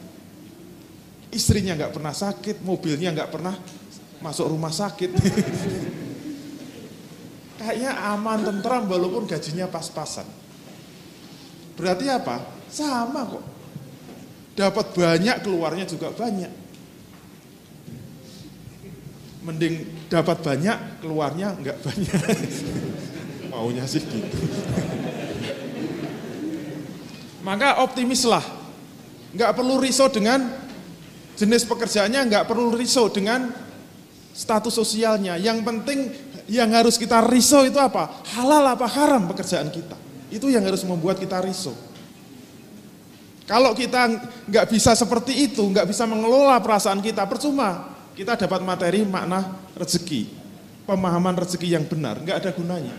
[1.32, 3.54] Istrinya gak pernah sakit, mobilnya gak pernah
[4.20, 5.10] masuk rumah sakit.
[7.62, 10.26] kayaknya aman tentram walaupun gajinya pas-pasan.
[11.78, 12.42] Berarti apa?
[12.66, 13.44] Sama kok.
[14.52, 16.52] Dapat banyak, keluarnya juga banyak.
[19.42, 22.20] Mending dapat banyak, keluarnya enggak banyak.
[23.50, 24.38] Maunya sih gitu.
[27.42, 28.42] Maka optimislah.
[29.34, 30.46] Enggak perlu risau dengan
[31.34, 33.50] jenis pekerjaannya, enggak perlu risau dengan
[34.32, 35.36] status sosialnya.
[35.36, 35.98] Yang penting
[36.46, 38.22] yang harus kita risau itu apa?
[38.38, 39.98] Halal apa haram pekerjaan kita.
[40.32, 41.74] Itu yang harus membuat kita risau.
[43.42, 44.08] Kalau kita
[44.48, 50.30] nggak bisa seperti itu, nggak bisa mengelola perasaan kita, percuma kita dapat materi makna rezeki,
[50.86, 52.96] pemahaman rezeki yang benar, nggak ada gunanya.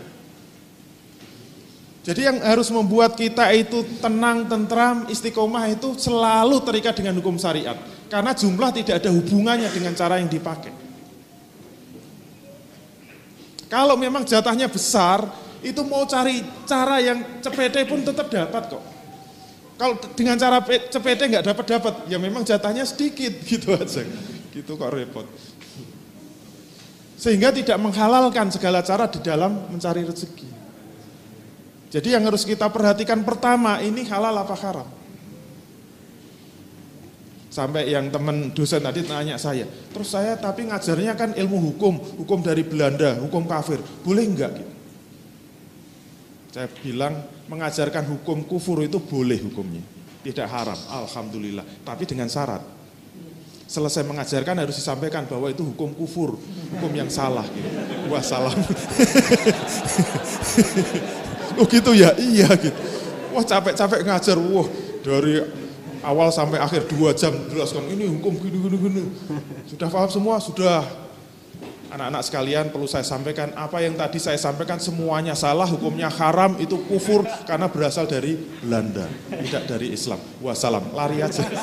[2.04, 7.80] Jadi yang harus membuat kita itu tenang, tentram, istiqomah itu selalu terikat dengan hukum syariat.
[8.12, 10.68] Karena jumlah tidak ada hubungannya dengan cara yang dipakai.
[13.72, 15.24] Kalau memang jatahnya besar,
[15.64, 18.84] itu mau cari cara yang cepete pun tetap dapat kok.
[19.80, 24.04] Kalau dengan cara cepete nggak dapat dapat, ya memang jatahnya sedikit gitu aja.
[24.52, 25.24] Gitu kok repot.
[27.16, 30.63] Sehingga tidak menghalalkan segala cara di dalam mencari rezeki.
[31.94, 34.88] Jadi yang harus kita perhatikan pertama, ini halal apa haram.
[37.54, 39.62] Sampai yang teman dosen tadi tanya saya,
[39.94, 44.58] terus saya tapi ngajarnya kan ilmu hukum, hukum dari Belanda, hukum kafir, boleh enggak?
[46.50, 47.14] Saya bilang
[47.46, 49.86] mengajarkan hukum kufur itu boleh hukumnya,
[50.26, 52.74] tidak haram, alhamdulillah, tapi dengan syarat.
[53.70, 56.42] Selesai mengajarkan harus disampaikan bahwa itu hukum kufur,
[56.74, 57.46] hukum yang salah.
[57.46, 57.70] Gitu.
[58.10, 58.22] Wah.
[61.58, 62.76] oh gitu ya, iya gitu.
[63.34, 64.66] Wah capek-capek ngajar, wah
[65.02, 65.42] dari
[66.04, 69.02] awal sampai akhir dua jam jelaskan ini hukum gini gini gini.
[69.66, 70.36] Sudah paham semua?
[70.38, 70.84] Sudah.
[71.94, 76.74] Anak-anak sekalian perlu saya sampaikan apa yang tadi saya sampaikan semuanya salah, hukumnya haram, itu
[76.90, 80.18] kufur karena berasal dari Belanda, tidak dari Islam.
[80.42, 81.46] Wassalam, lari aja.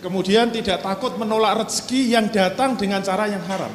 [0.00, 3.72] Kemudian tidak takut menolak rezeki yang datang dengan cara yang haram.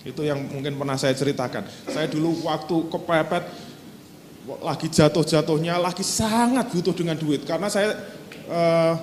[0.00, 1.68] Itu yang mungkin pernah saya ceritakan.
[1.92, 3.44] Saya dulu waktu kepepet,
[4.64, 7.44] lagi jatuh-jatuhnya, lagi sangat butuh dengan duit.
[7.44, 7.92] Karena saya
[8.48, 8.94] eh,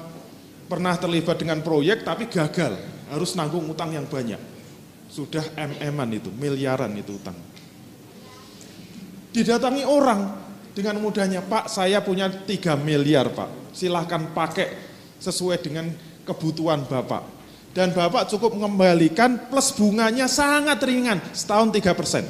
[0.66, 2.74] pernah terlibat dengan proyek tapi gagal.
[3.14, 4.42] Harus nanggung utang yang banyak.
[5.14, 7.38] Sudah mm itu, miliaran itu utang.
[9.30, 10.42] Didatangi orang
[10.74, 13.76] dengan mudahnya, Pak saya punya 3 miliar Pak.
[13.78, 14.74] Silahkan pakai
[15.22, 15.92] sesuai dengan
[16.26, 17.24] kebutuhan Bapak
[17.72, 22.24] dan Bapak cukup mengembalikan plus bunganya sangat ringan, setahun 3 persen.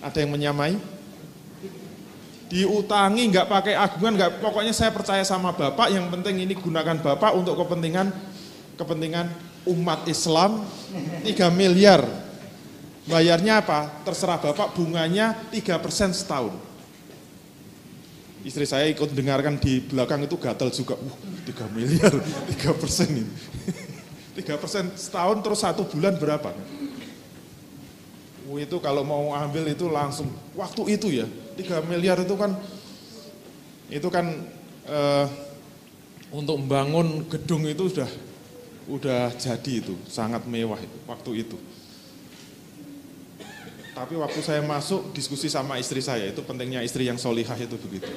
[0.00, 0.80] Ada yang menyamai?
[2.50, 5.94] diutangi, nggak pakai agungan, nggak pokoknya saya percaya sama bapak.
[5.94, 8.10] Yang penting ini gunakan bapak untuk kepentingan
[8.74, 9.30] kepentingan
[9.70, 10.66] umat Islam
[11.22, 12.02] 3 miliar.
[13.06, 14.02] Bayarnya apa?
[14.02, 16.52] Terserah bapak bunganya 3 persen setahun.
[18.42, 20.98] Istri saya ikut dengarkan di belakang itu gatal juga.
[20.98, 21.16] Wah,
[21.46, 23.32] 3 miliar, 3 persen ini.
[24.36, 26.52] 3 persen setahun terus satu bulan berapa?
[28.50, 30.26] Itu kalau mau ambil itu langsung
[30.58, 32.58] waktu itu ya 3 miliar itu kan
[33.90, 34.26] itu kan
[34.86, 35.26] eh,
[36.30, 38.10] untuk membangun gedung itu sudah
[38.90, 41.58] udah jadi itu sangat mewah itu, waktu itu.
[43.90, 48.08] Tapi waktu saya masuk diskusi sama istri saya itu pentingnya istri yang solihah itu begitu.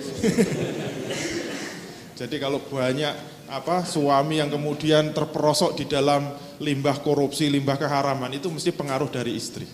[2.13, 8.49] Jadi kalau banyak apa suami yang kemudian terperosok di dalam limbah korupsi, limbah keharaman itu
[8.49, 9.65] mesti pengaruh dari istri.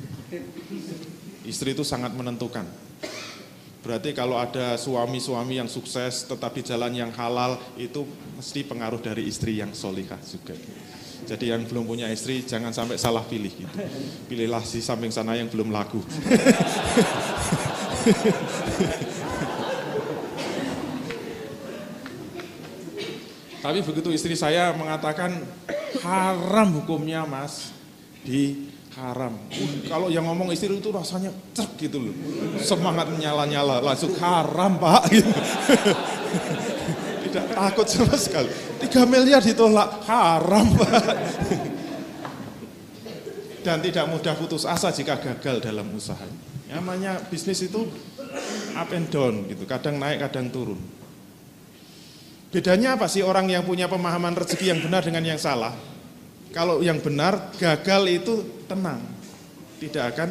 [1.44, 2.66] Istri itu sangat menentukan.
[3.80, 8.04] Berarti kalau ada suami-suami yang sukses tetap di jalan yang halal itu
[8.36, 10.54] mesti pengaruh dari istri yang solihah juga.
[11.24, 13.76] Jadi yang belum punya istri jangan sampai salah pilih gitu.
[14.28, 16.04] Pilihlah si samping sana yang belum laku.
[23.60, 25.36] Tapi begitu istri saya mengatakan
[26.00, 27.76] haram hukumnya mas
[28.24, 29.36] di haram.
[29.88, 32.16] Kalau yang ngomong istri itu rasanya cek gitu loh.
[32.60, 35.04] Semangat menyala-nyala, langsung haram pak.
[37.30, 37.30] Gitu.
[37.30, 38.50] Tidak takut sama sekali.
[38.82, 40.90] Tiga miliar ditolak, haram pak.
[43.66, 46.26] Dan tidak mudah putus asa jika gagal dalam usaha.
[46.70, 47.90] Namanya bisnis itu
[48.78, 50.78] up and down gitu, kadang naik, kadang turun.
[52.50, 55.78] Bedanya apa sih orang yang punya pemahaman rezeki yang benar dengan yang salah?
[56.50, 59.06] Kalau yang benar, gagal itu tenang.
[59.78, 60.30] Tidak akan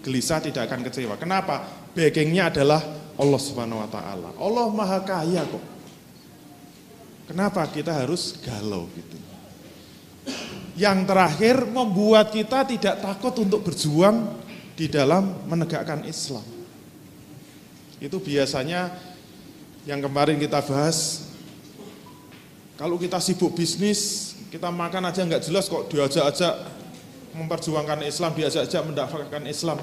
[0.00, 1.20] gelisah, tidak akan kecewa.
[1.20, 1.68] Kenapa?
[1.92, 2.80] Backingnya adalah
[3.20, 4.32] Allah Subhanahu wa taala.
[4.40, 5.64] Allah Maha Kaya kok.
[7.28, 9.16] Kenapa kita harus galau gitu?
[10.80, 14.40] Yang terakhir membuat kita tidak takut untuk berjuang
[14.72, 16.46] di dalam menegakkan Islam.
[18.00, 18.88] Itu biasanya
[19.84, 21.27] yang kemarin kita bahas
[22.78, 26.54] kalau kita sibuk bisnis, kita makan aja nggak jelas kok diajak-ajak
[27.34, 29.82] memperjuangkan Islam, diajak-ajak mendaftarkan Islam.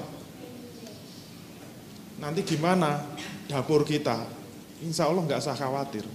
[2.16, 3.04] Nanti gimana
[3.52, 4.24] dapur kita?
[4.80, 6.08] Insya Allah nggak usah khawatir.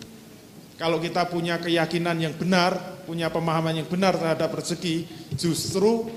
[0.82, 2.74] Kalau kita punya keyakinan yang benar,
[3.06, 5.06] punya pemahaman yang benar terhadap rezeki,
[5.38, 6.10] justru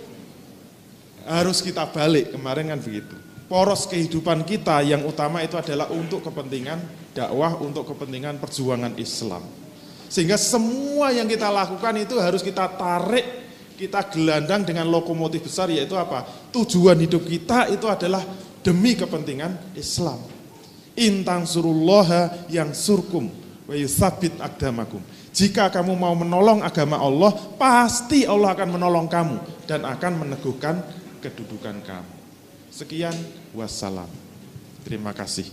[1.28, 2.32] harus kita balik.
[2.32, 3.12] Kemarin kan begitu.
[3.44, 6.80] Poros kehidupan kita yang utama itu adalah untuk kepentingan
[7.12, 9.63] dakwah, untuk kepentingan perjuangan Islam.
[10.08, 13.26] Sehingga semua yang kita lakukan itu harus kita tarik,
[13.74, 16.22] kita gelandang dengan lokomotif besar yaitu apa?
[16.54, 18.22] Tujuan hidup kita itu adalah
[18.62, 20.22] demi kepentingan Islam.
[20.94, 23.26] Intang surullaha yang surkum
[23.66, 25.02] wa yusabit agdamakum.
[25.34, 30.78] Jika kamu mau menolong agama Allah, pasti Allah akan menolong kamu dan akan meneguhkan
[31.18, 32.14] kedudukan kamu.
[32.70, 33.14] Sekian,
[33.50, 34.10] wassalam.
[34.86, 35.50] Terima kasih.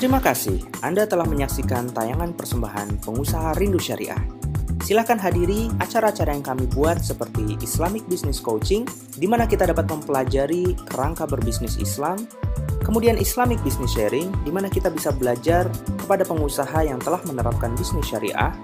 [0.00, 4.16] Terima kasih Anda telah menyaksikan tayangan persembahan pengusaha Rindu Syariah.
[4.80, 8.88] Silahkan hadiri acara-acara yang kami buat seperti Islamic Business Coaching,
[9.20, 12.16] di mana kita dapat mempelajari kerangka berbisnis Islam,
[12.80, 15.68] kemudian Islamic Business Sharing, di mana kita bisa belajar
[16.00, 18.56] kepada pengusaha yang telah menerapkan bisnis syariah,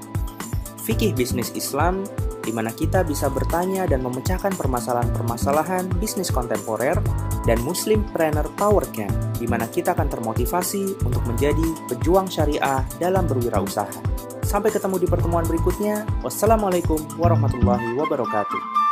[0.88, 2.08] fikih bisnis Islam,
[2.46, 6.94] di mana kita bisa bertanya dan memecahkan permasalahan-permasalahan bisnis kontemporer,
[7.42, 9.10] dan Muslim Trainer Power Camp,
[9.42, 13.98] di mana kita akan termotivasi untuk menjadi pejuang syariah dalam berwirausaha.
[14.46, 16.06] Sampai ketemu di pertemuan berikutnya.
[16.22, 18.85] Wassalamualaikum warahmatullahi wabarakatuh.